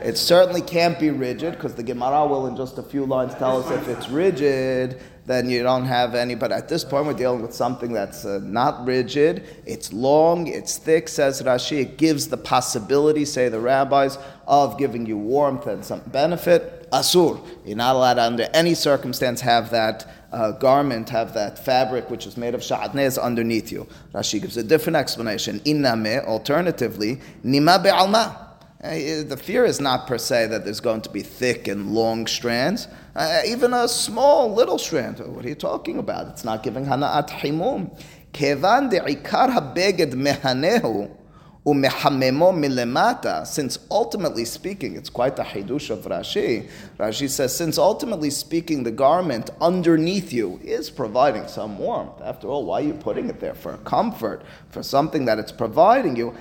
It 0.00 0.16
certainly 0.16 0.60
can't 0.60 1.00
be 1.00 1.10
rigid 1.10 1.54
because 1.54 1.74
the 1.74 1.82
Gemara 1.82 2.24
will, 2.28 2.46
in 2.46 2.56
just 2.56 2.78
a 2.78 2.82
few 2.84 3.04
lines, 3.06 3.34
tell 3.34 3.60
us 3.60 3.68
if 3.72 3.88
it's 3.88 4.08
rigid, 4.08 5.00
then 5.24 5.50
you 5.50 5.64
don't 5.64 5.86
have 5.86 6.14
any. 6.14 6.36
But 6.36 6.52
at 6.52 6.68
this 6.68 6.84
point, 6.84 7.06
we're 7.06 7.14
dealing 7.14 7.42
with 7.42 7.54
something 7.54 7.92
that's 7.92 8.24
uh, 8.24 8.38
not 8.40 8.86
rigid. 8.86 9.42
It's 9.66 9.92
long, 9.92 10.46
it's 10.46 10.78
thick, 10.78 11.08
says 11.08 11.42
Rashi. 11.42 11.80
It 11.80 11.98
gives 11.98 12.28
the 12.28 12.36
possibility, 12.36 13.24
say 13.24 13.48
the 13.48 13.58
rabbis, 13.58 14.16
of 14.46 14.78
giving 14.78 15.06
you 15.06 15.18
warmth 15.18 15.66
and 15.66 15.84
some 15.84 16.02
benefit. 16.06 16.88
Asur. 16.92 17.44
You're 17.64 17.76
not 17.76 17.96
allowed 17.96 18.20
under 18.20 18.48
any 18.54 18.74
circumstance, 18.74 19.40
have 19.40 19.70
that 19.70 20.06
uh, 20.36 20.52
garment 20.52 21.08
have 21.08 21.34
that 21.34 21.58
fabric 21.64 22.10
which 22.10 22.26
is 22.26 22.36
made 22.36 22.54
of 22.54 22.60
sha'atnez 22.60 23.20
underneath 23.20 23.72
you. 23.72 23.86
Rashi 24.12 24.40
gives 24.40 24.56
a 24.56 24.62
different 24.62 24.96
explanation. 24.96 25.60
Iname, 25.60 26.24
alternatively, 26.26 27.20
nima 27.44 27.82
be'alma. 27.82 28.46
Eh, 28.82 29.20
eh, 29.20 29.22
the 29.22 29.36
fear 29.36 29.64
is 29.64 29.80
not 29.80 30.06
per 30.06 30.18
se 30.18 30.48
that 30.48 30.64
there's 30.64 30.80
going 30.80 31.00
to 31.00 31.10
be 31.10 31.22
thick 31.22 31.66
and 31.66 31.94
long 31.94 32.26
strands. 32.26 32.86
Uh, 33.14 33.40
even 33.46 33.72
a 33.72 33.88
small 33.88 34.52
little 34.52 34.78
strand, 34.78 35.18
what 35.20 35.44
are 35.44 35.48
you 35.48 35.54
talking 35.54 35.98
about? 35.98 36.28
It's 36.28 36.44
not 36.44 36.62
giving 36.62 36.84
hana'at 36.84 37.30
himum. 37.30 37.90
Kevan 38.34 38.90
de'ikar 38.90 39.48
habeged 39.50 40.12
mehanehu 40.12 41.10
umechamemo 41.66 42.52
milemata, 42.52 43.44
since 43.44 43.80
ultimately 43.90 44.44
speaking, 44.44 44.94
it's 44.94 45.10
quite 45.10 45.34
the 45.34 45.42
hidush 45.42 45.90
of 45.90 46.04
Rashi. 46.04 46.68
Rashi 46.96 47.28
says, 47.28 47.56
since 47.56 47.76
ultimately 47.76 48.30
speaking, 48.30 48.84
the 48.84 48.92
garment 48.92 49.50
underneath 49.60 50.32
you 50.32 50.60
is 50.62 50.90
providing 50.90 51.48
some 51.48 51.76
warmth. 51.76 52.22
After 52.22 52.46
all, 52.46 52.64
why 52.66 52.82
are 52.82 52.84
you 52.84 52.94
putting 52.94 53.28
it 53.28 53.40
there? 53.40 53.54
For 53.54 53.76
comfort, 53.78 54.42
for 54.70 54.84
something 54.84 55.24
that 55.24 55.40
it's 55.40 55.50
providing 55.50 56.14
you. 56.14 56.36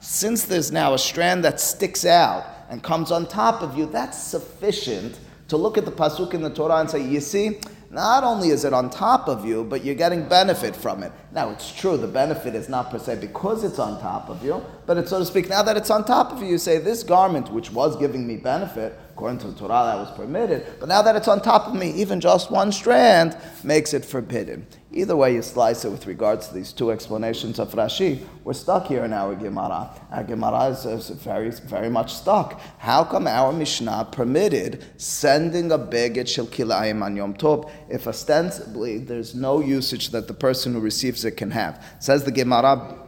Since 0.00 0.44
there's 0.44 0.70
now 0.70 0.94
a 0.94 0.98
strand 0.98 1.44
that 1.44 1.60
sticks 1.60 2.04
out 2.04 2.46
and 2.70 2.80
comes 2.82 3.10
on 3.10 3.26
top 3.26 3.62
of 3.62 3.76
you, 3.76 3.86
that's 3.86 4.22
sufficient 4.22 5.18
to 5.48 5.56
look 5.56 5.76
at 5.76 5.84
the 5.84 5.92
pasuk 5.92 6.32
in 6.32 6.42
the 6.42 6.50
Torah 6.50 6.76
and 6.76 6.88
say, 6.90 7.02
you 7.04 7.20
see, 7.20 7.58
not 7.90 8.24
only 8.24 8.48
is 8.48 8.64
it 8.64 8.72
on 8.72 8.90
top 8.90 9.28
of 9.28 9.44
you, 9.44 9.64
but 9.64 9.84
you're 9.84 9.94
getting 9.94 10.28
benefit 10.28 10.74
from 10.74 11.02
it. 11.02 11.12
Now, 11.32 11.50
it's 11.50 11.72
true, 11.72 11.96
the 11.96 12.08
benefit 12.08 12.54
is 12.54 12.68
not 12.68 12.90
per 12.90 12.98
se 12.98 13.16
because 13.20 13.64
it's 13.64 13.78
on 13.78 14.00
top 14.00 14.28
of 14.28 14.44
you, 14.44 14.62
but 14.86 14.96
it's 14.96 15.10
so 15.10 15.18
to 15.18 15.24
speak, 15.24 15.48
now 15.48 15.62
that 15.62 15.76
it's 15.76 15.90
on 15.90 16.04
top 16.04 16.32
of 16.32 16.42
you, 16.42 16.48
you 16.48 16.58
say, 16.58 16.78
This 16.78 17.02
garment, 17.02 17.52
which 17.52 17.70
was 17.70 17.96
giving 17.96 18.26
me 18.26 18.36
benefit, 18.36 18.98
according 19.16 19.38
to 19.38 19.46
the 19.46 19.58
Torah, 19.58 19.86
that 19.86 19.96
was 19.96 20.10
permitted, 20.10 20.66
but 20.78 20.90
now 20.90 21.00
that 21.00 21.16
it's 21.16 21.26
on 21.26 21.40
top 21.40 21.68
of 21.68 21.74
me, 21.74 21.90
even 21.92 22.20
just 22.20 22.50
one 22.50 22.70
strand 22.70 23.34
makes 23.64 23.94
it 23.94 24.04
forbidden. 24.04 24.66
Either 24.92 25.16
way 25.16 25.32
you 25.32 25.40
slice 25.40 25.86
it 25.86 25.90
with 25.90 26.06
regards 26.06 26.48
to 26.48 26.54
these 26.54 26.70
two 26.70 26.90
explanations 26.90 27.58
of 27.58 27.72
Rashi, 27.72 28.22
we're 28.44 28.52
stuck 28.52 28.88
here 28.88 29.06
in 29.06 29.14
our 29.14 29.34
Gemara. 29.34 29.88
Our 30.10 30.22
Gemara 30.22 30.64
is, 30.66 31.08
very, 31.08 31.48
very 31.50 31.88
much 31.88 32.12
stuck. 32.12 32.60
How 32.76 33.04
come 33.04 33.26
our 33.26 33.54
Mishnah 33.54 34.08
permitted 34.12 34.84
sending 34.98 35.72
a 35.72 35.78
beged 35.78 36.28
shel 36.28 36.46
kilayim 36.46 37.02
on 37.02 37.16
Yom 37.16 37.32
Tov 37.32 37.70
if 37.88 38.06
ostensibly 38.06 38.98
there's 38.98 39.34
no 39.34 39.62
usage 39.62 40.10
that 40.10 40.28
the 40.28 40.34
person 40.34 40.74
who 40.74 40.80
receives 40.80 41.24
it 41.24 41.38
can 41.38 41.52
have? 41.52 41.82
Says 42.00 42.24
the 42.24 42.32
Gemara. 42.32 42.98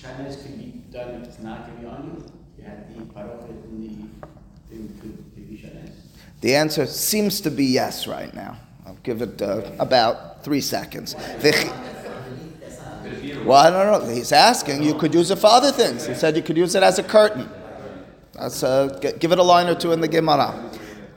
Shanas 0.00 0.40
can 0.44 0.56
be 0.58 0.84
done 0.92 1.22
if 1.22 1.24
it's 1.26 1.40
not 1.40 1.66
going 1.66 1.76
to 1.76 1.82
be 1.82 1.88
on 1.88 2.04
you. 2.04 2.32
You 2.56 2.64
had 2.64 2.96
the 2.96 3.02
parochet 3.12 3.64
and 3.64 4.10
the 4.20 4.24
thing 4.74 4.98
could 5.00 5.48
be 5.48 5.56
shanas. 5.56 5.92
The 6.44 6.54
answer 6.56 6.84
seems 6.84 7.40
to 7.40 7.50
be 7.50 7.64
yes 7.64 8.06
right 8.06 8.34
now. 8.34 8.58
I'll 8.84 8.98
give 9.02 9.22
it 9.22 9.40
uh, 9.40 9.62
about 9.78 10.44
three 10.44 10.60
seconds. 10.60 11.16
Well, 13.46 13.52
I 13.54 13.70
don't 13.70 14.06
know. 14.06 14.14
He's 14.14 14.30
asking. 14.30 14.82
You 14.82 14.92
could 14.92 15.14
use 15.14 15.30
it 15.30 15.38
for 15.38 15.46
other 15.46 15.72
things. 15.72 16.06
He 16.06 16.12
said 16.12 16.36
you 16.36 16.42
could 16.42 16.58
use 16.58 16.74
it 16.74 16.82
as 16.82 16.98
a 16.98 17.02
curtain. 17.02 17.48
That's 18.34 18.62
uh, 18.62 18.88
give 19.18 19.32
it 19.32 19.38
a 19.38 19.42
line 19.42 19.68
or 19.68 19.74
two 19.74 19.92
in 19.92 20.02
the 20.02 20.08
Gemara. 20.08 20.70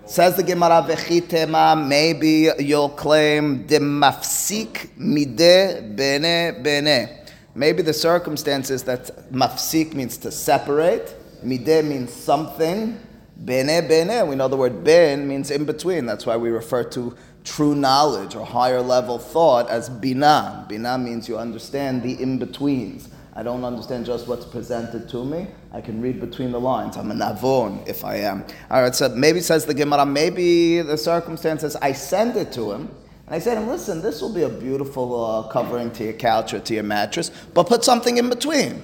Says 0.05 0.37
the 0.37 0.43
Gemara, 0.43 0.81
vechitema, 0.87 1.75
maybe 1.85 2.49
you'll 2.59 2.87
claim 2.87 3.67
de 3.67 3.79
mafsik 3.79 4.95
mide 4.95 5.93
bene 5.93 6.53
bene. 6.63 7.25
Maybe 7.53 7.81
the 7.81 7.93
circumstances 7.93 8.81
that 8.83 9.29
mafsik 9.33 9.93
means 9.93 10.15
to 10.19 10.31
separate, 10.31 11.13
mide 11.43 11.83
means 11.83 12.13
something, 12.13 12.97
bene 13.43 13.81
bene. 13.87 14.25
We 14.27 14.35
know 14.35 14.47
the 14.47 14.57
word 14.57 14.83
ben 14.83 15.27
means 15.27 15.51
in 15.51 15.65
between. 15.65 16.05
That's 16.05 16.25
why 16.25 16.37
we 16.37 16.49
refer 16.49 16.83
to 16.85 17.15
true 17.43 17.75
knowledge 17.75 18.35
or 18.35 18.45
higher 18.45 18.81
level 18.81 19.17
thought 19.17 19.69
as 19.69 19.89
bina. 19.89 20.65
Bina 20.67 20.97
means 20.97 21.29
you 21.29 21.37
understand 21.37 22.03
the 22.03 22.21
in 22.21 22.37
betweens. 22.37 23.09
I 23.37 23.43
don't 23.43 23.63
understand 23.63 24.07
just 24.07 24.27
what's 24.27 24.45
presented 24.45 25.07
to 25.09 25.23
me. 25.23 25.45
I 25.71 25.79
can 25.79 26.01
read 26.01 26.19
between 26.19 26.51
the 26.51 26.59
lines. 26.59 26.97
I'm 26.97 27.11
a 27.11 27.13
navon 27.13 27.87
if 27.87 28.03
I 28.03 28.15
am. 28.15 28.43
All 28.71 28.81
right, 28.81 28.95
so 28.95 29.09
maybe 29.09 29.41
says 29.41 29.63
the 29.63 29.75
Gemara, 29.75 30.07
maybe 30.07 30.81
the 30.81 30.97
circumstances, 30.97 31.75
I 31.75 31.91
send 31.93 32.35
it 32.35 32.51
to 32.53 32.71
him. 32.71 32.89
And 33.27 33.35
I 33.35 33.39
said 33.39 33.55
to 33.55 33.61
him, 33.61 33.67
listen, 33.67 34.01
this 34.01 34.23
will 34.23 34.33
be 34.33 34.41
a 34.41 34.49
beautiful 34.49 35.23
uh, 35.23 35.47
covering 35.49 35.91
to 35.91 36.03
your 36.03 36.13
couch 36.13 36.55
or 36.55 36.59
to 36.61 36.73
your 36.73 36.81
mattress, 36.81 37.29
but 37.53 37.67
put 37.67 37.83
something 37.83 38.17
in 38.17 38.27
between. 38.27 38.81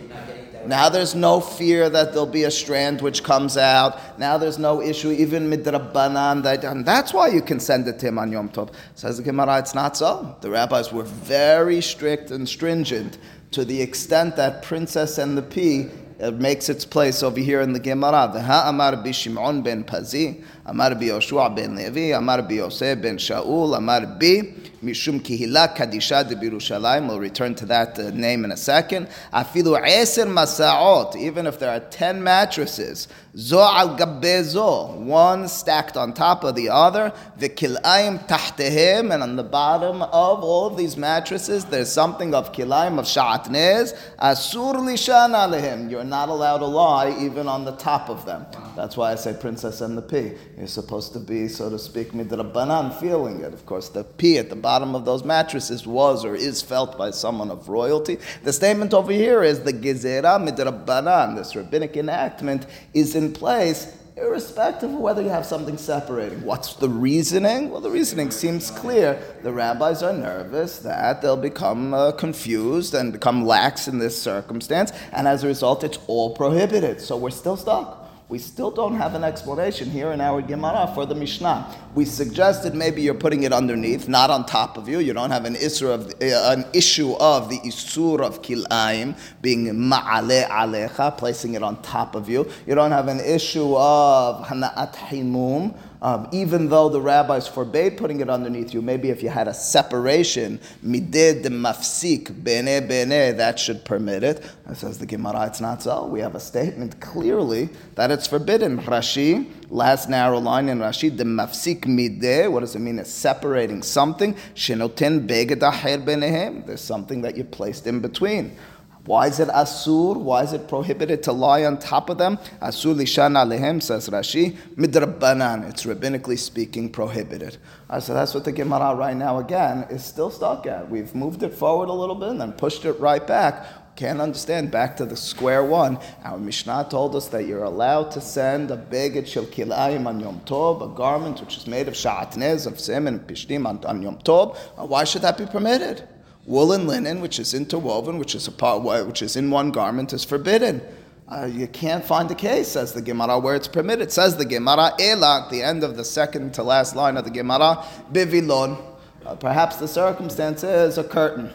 Now 0.67 0.89
there's 0.89 1.15
no 1.15 1.39
fear 1.39 1.89
that 1.89 2.11
there'll 2.11 2.25
be 2.25 2.43
a 2.43 2.51
strand 2.51 3.01
which 3.01 3.23
comes 3.23 3.57
out. 3.57 4.19
Now 4.19 4.37
there's 4.37 4.59
no 4.59 4.81
issue, 4.81 5.11
even 5.11 5.49
midrabanan. 5.49 6.43
That, 6.43 6.63
and 6.63 6.85
that's 6.85 7.13
why 7.13 7.27
you 7.27 7.41
can 7.41 7.59
send 7.59 7.87
it 7.87 7.99
to 7.99 8.07
him 8.07 8.19
on 8.19 8.31
Yom 8.31 8.49
Tov. 8.49 8.73
Says 8.95 9.17
the 9.17 9.23
Gemara, 9.23 9.59
it's 9.59 9.75
not 9.75 9.97
so. 9.97 10.35
The 10.41 10.49
rabbis 10.49 10.91
were 10.91 11.03
very 11.03 11.81
strict 11.81 12.31
and 12.31 12.47
stringent 12.47 13.17
to 13.51 13.63
the 13.63 13.81
extent 13.81 14.35
that 14.35 14.63
princess 14.63 15.17
and 15.17 15.37
the 15.37 15.41
pea 15.41 15.89
it 16.19 16.35
makes 16.35 16.69
its 16.69 16.85
place 16.85 17.21
over 17.21 17.39
here 17.39 17.61
in 17.61 17.73
the 17.73 17.79
Gemara. 17.79 18.29
The 18.31 18.39
Amar 18.39 18.95
bi 18.97 19.11
Shimon 19.11 19.61
ben 19.61 19.83
Pazi, 19.83 20.43
Amar 20.65 20.95
bi 20.95 21.05
Yoshua 21.05 21.53
ben 21.53 21.75
Levi, 21.75 22.15
Amar 22.15 22.43
bi 22.43 22.55
Yosef 22.55 23.01
ben 23.01 23.17
Shaul, 23.17 23.75
Amar 23.75 24.05
bi 24.05 24.53
Mishum 24.83 25.21
Kihila 25.21 25.75
Kadisha 25.75 26.27
de 26.27 26.35
Birushalayim. 26.35 27.07
We'll 27.07 27.19
return 27.19 27.55
to 27.55 27.65
that 27.67 27.97
uh, 27.97 28.09
name 28.09 28.43
in 28.43 28.51
a 28.51 28.57
second. 28.57 29.07
Afilu 29.33 29.81
Eser 29.83 30.27
Masaot, 30.27 31.15
even 31.15 31.47
if 31.47 31.57
there 31.59 31.71
are 31.71 31.79
10 31.79 32.21
mattresses, 32.21 33.07
Zo 33.35 33.61
al 33.61 33.97
zo, 34.43 34.93
one 34.99 35.47
stacked 35.47 35.97
on 35.97 36.13
top 36.13 36.43
of 36.43 36.53
the 36.53 36.69
other, 36.69 37.11
Vikilayim 37.39 38.27
Tahtehem, 38.27 39.11
and 39.11 39.23
on 39.23 39.35
the 39.35 39.43
bottom 39.43 40.03
of 40.03 40.43
all 40.43 40.67
of 40.67 40.77
these 40.77 40.95
mattresses, 40.95 41.65
there's 41.65 41.91
something 41.91 42.35
of 42.35 42.51
Kilayim, 42.51 42.99
of 42.99 43.05
Sha'atnez, 43.05 43.97
Asur 44.19 44.75
Lishan 44.75 45.33
Alehim. 45.33 45.89
You're 45.89 46.03
not 46.03 46.29
allowed 46.29 46.59
to 46.59 46.67
lie 46.67 47.17
even 47.21 47.47
on 47.47 47.65
the 47.65 47.71
top 47.71 48.07
of 48.07 48.23
them. 48.27 48.45
That's 48.75 48.95
why 48.95 49.11
I 49.11 49.15
say 49.15 49.33
princess 49.33 49.81
and 49.81 49.97
the 49.97 50.03
pea. 50.03 50.33
You're 50.55 50.67
supposed 50.67 51.13
to 51.13 51.19
be, 51.19 51.47
so 51.47 51.71
to 51.71 51.79
speak, 51.79 52.11
midrabanan, 52.11 52.99
feeling 52.99 53.41
it. 53.41 53.51
Of 53.51 53.65
course, 53.65 53.89
the 53.89 54.03
pea 54.03 54.37
at 54.37 54.51
the 54.51 54.55
bottom 54.55 54.72
bottom 54.73 54.95
of 54.95 55.05
those 55.05 55.23
mattresses 55.23 55.85
was 55.85 56.25
or 56.25 56.33
is 56.35 56.63
felt 56.63 56.97
by 56.97 57.11
someone 57.11 57.51
of 57.51 57.69
royalty. 57.69 58.17
The 58.41 58.51
statement 58.51 58.91
over 58.91 59.11
here 59.11 59.43
is 59.43 59.59
the 59.59 59.71
Gezerah 59.71 60.39
Midrabbanan, 60.43 61.35
this 61.35 61.55
rabbinic 61.55 61.95
enactment, 61.95 62.65
is 62.91 63.13
in 63.15 63.33
place 63.33 63.95
irrespective 64.17 64.91
of 64.91 64.97
whether 64.97 65.21
you 65.21 65.29
have 65.29 65.45
something 65.45 65.77
separating. 65.77 66.43
What's 66.43 66.73
the 66.73 66.89
reasoning? 66.89 67.69
Well, 67.69 67.81
the 67.81 67.91
reasoning 67.91 68.31
seems 68.31 68.71
clear. 68.71 69.21
The 69.43 69.53
rabbis 69.53 70.01
are 70.01 70.13
nervous 70.13 70.79
that 70.79 71.21
they'll 71.21 71.37
become 71.37 71.93
uh, 71.93 72.11
confused 72.13 72.95
and 72.95 73.13
become 73.13 73.45
lax 73.45 73.87
in 73.87 73.99
this 73.99 74.19
circumstance, 74.19 74.91
and 75.11 75.27
as 75.27 75.43
a 75.43 75.47
result, 75.47 75.83
it's 75.83 75.99
all 76.07 76.35
prohibited. 76.35 76.99
So 76.99 77.15
we're 77.15 77.29
still 77.29 77.57
stuck 77.57 78.02
we 78.29 78.39
still 78.39 78.71
don't 78.71 78.95
have 78.95 79.15
an 79.15 79.23
explanation 79.23 79.89
here 79.89 80.11
in 80.11 80.21
our 80.21 80.41
Gemara 80.41 80.91
for 80.95 81.05
the 81.05 81.13
Mishnah. 81.13 81.75
We 81.93 82.05
suggested 82.05 82.73
maybe 82.73 83.01
you're 83.01 83.13
putting 83.13 83.43
it 83.43 83.51
underneath, 83.51 84.07
not 84.07 84.29
on 84.29 84.45
top 84.45 84.77
of 84.77 84.87
you. 84.87 84.99
You 84.99 85.13
don't 85.13 85.29
have 85.31 85.45
an 85.45 85.55
issue 85.55 85.89
of, 85.89 86.07
uh, 86.07 86.53
an 86.55 86.65
issue 86.73 87.13
of 87.19 87.49
the 87.49 87.59
isur 87.59 88.21
of 88.21 88.41
kilaim 88.41 89.15
being 89.41 89.65
ma'ale 89.65 90.47
alecha, 90.47 91.17
placing 91.17 91.55
it 91.55 91.63
on 91.63 91.81
top 91.81 92.15
of 92.15 92.29
you. 92.29 92.49
You 92.65 92.75
don't 92.75 92.91
have 92.91 93.07
an 93.09 93.19
issue 93.19 93.75
of 93.75 94.47
hana'at 94.47 94.95
himum, 94.95 95.75
um, 96.03 96.27
even 96.33 96.67
though 96.67 96.89
the 96.89 96.99
rabbis 96.99 97.47
forbade 97.47 97.95
putting 97.95 98.19
it 98.19 98.29
underneath 98.29 98.73
you, 98.73 98.81
maybe 98.81 99.09
if 99.09 99.23
you 99.23 99.29
had 99.29 99.47
a 99.47 99.53
separation, 99.53 100.59
midid 100.85 101.43
mafsik, 101.45 102.43
bene 102.43 102.85
bene, 102.85 103.31
that 103.31 103.57
should 103.57 103.85
permit 103.85 104.21
it. 104.21 104.43
It 104.69 104.75
says 104.75 104.97
the 104.97 105.05
Gemara, 105.05 105.47
it's 105.47 105.61
not 105.61 105.81
so. 105.81 106.05
We 106.05 106.19
have 106.19 106.35
a 106.35 106.41
statement 106.41 106.99
clearly 106.99 107.69
that 107.95 108.11
it's 108.11 108.27
forbidden. 108.27 108.79
Rashi, 108.79 109.49
last 109.69 110.09
narrow 110.09 110.39
line 110.39 110.67
in 110.67 110.79
Rashi, 110.79 111.15
the 111.15 111.23
mafsik 111.23 111.85
mideh, 111.85 112.51
what 112.51 112.59
does 112.59 112.75
it 112.75 112.79
mean? 112.79 112.99
It's 112.99 113.09
separating 113.09 113.81
something. 113.81 114.33
Shenoten 114.55 115.25
beged 115.25 115.61
benehem. 116.03 116.65
There's 116.65 116.81
something 116.81 117.21
that 117.21 117.37
you 117.37 117.45
placed 117.45 117.87
in 117.87 118.01
between. 118.01 118.57
Why 119.05 119.27
is 119.27 119.41
it 119.41 119.49
asur? 119.49 120.15
Why 120.15 120.43
is 120.43 120.53
it 120.53 120.69
prohibited 120.69 121.23
to 121.23 121.33
lie 121.33 121.65
on 121.65 121.77
top 121.77 122.09
of 122.09 122.17
them? 122.17 122.37
Asur 122.61 122.95
lishan 122.95 123.35
alehem, 123.35 123.83
says 123.83 124.07
Rashi. 124.07 124.55
Midrabbanan, 124.77 125.69
it's 125.69 125.83
rabbinically 125.83 126.39
speaking 126.39 126.89
prohibited. 126.89 127.57
Uh, 127.89 127.99
so 127.99 128.13
that's 128.13 128.33
what 128.33 128.45
the 128.45 128.51
Gemara 128.53 128.95
right 128.95 129.17
now 129.17 129.39
again 129.39 129.85
is 129.89 130.05
still 130.05 130.29
stuck 130.29 130.65
at. 130.67 130.89
We've 130.89 131.13
moved 131.13 131.43
it 131.43 131.53
forward 131.53 131.89
a 131.89 131.93
little 131.93 132.15
bit 132.15 132.29
and 132.29 132.39
then 132.39 132.53
pushed 132.53 132.85
it 132.85 132.93
right 132.93 133.25
back. 133.27 133.65
Can't 133.97 134.21
understand. 134.21 134.71
Back 134.71 134.95
to 134.97 135.05
the 135.05 135.17
square 135.17 135.65
one. 135.65 135.99
Our 136.23 136.39
Mishnah 136.39 136.87
told 136.89 137.13
us 137.13 137.27
that 137.27 137.45
you're 137.45 137.63
allowed 137.63 138.09
to 138.11 138.21
send 138.21 138.71
a 138.71 138.77
beged 138.77 139.27
shel 139.27 139.43
kilayim 139.43 140.07
on 140.07 140.21
Yom 140.21 140.39
Tov, 140.45 140.81
a 140.81 140.95
garment 140.95 141.41
which 141.41 141.57
is 141.57 141.67
made 141.67 141.89
of 141.89 141.93
sha'atnez, 141.93 142.65
of 142.65 142.79
sim 142.79 143.05
and 143.07 143.19
pishtim 143.27 143.67
on, 143.67 144.01
Yom 144.01 144.17
Tov. 144.19 144.55
Why 144.77 145.03
should 145.03 145.23
that 145.23 145.37
be 145.37 145.45
permitted? 145.45 146.07
Wool 146.45 146.73
and 146.73 146.87
linen, 146.87 147.21
which 147.21 147.39
is 147.39 147.53
interwoven, 147.53 148.17
which 148.17 148.35
is 148.35 148.47
a 148.47 148.51
part, 148.51 148.83
which 149.07 149.21
is 149.21 149.35
in 149.35 149.49
one 149.49 149.71
garment, 149.71 150.11
is 150.11 150.25
forbidden. 150.25 150.81
Uh, 151.29 151.45
you 151.45 151.67
can't 151.67 152.03
find 152.03 152.29
a 152.31 152.35
case, 152.35 152.67
says 152.67 152.93
the 152.93 153.01
Gemara, 153.01 153.39
where 153.39 153.55
it's 153.55 153.67
permitted. 153.67 154.11
Says 154.11 154.35
the 154.35 154.45
Gemara, 154.45 154.91
Ela, 154.99 155.43
at 155.45 155.49
the 155.49 155.63
end 155.63 155.83
of 155.83 155.95
the 155.95 156.03
second 156.03 156.53
to 156.55 156.63
last 156.63 156.95
line 156.95 157.15
of 157.15 157.23
the 157.23 157.31
Gemara, 157.31 157.83
Bivilon. 158.11 158.81
Uh, 159.25 159.35
perhaps 159.35 159.77
the 159.77 159.87
circumstance 159.87 160.63
is 160.63 160.97
a 160.97 161.03
curtain. 161.03 161.51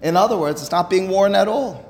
In 0.00 0.16
other 0.16 0.38
words, 0.38 0.62
it's 0.62 0.70
not 0.70 0.88
being 0.88 1.08
worn 1.08 1.34
at 1.34 1.48
all. 1.48 1.84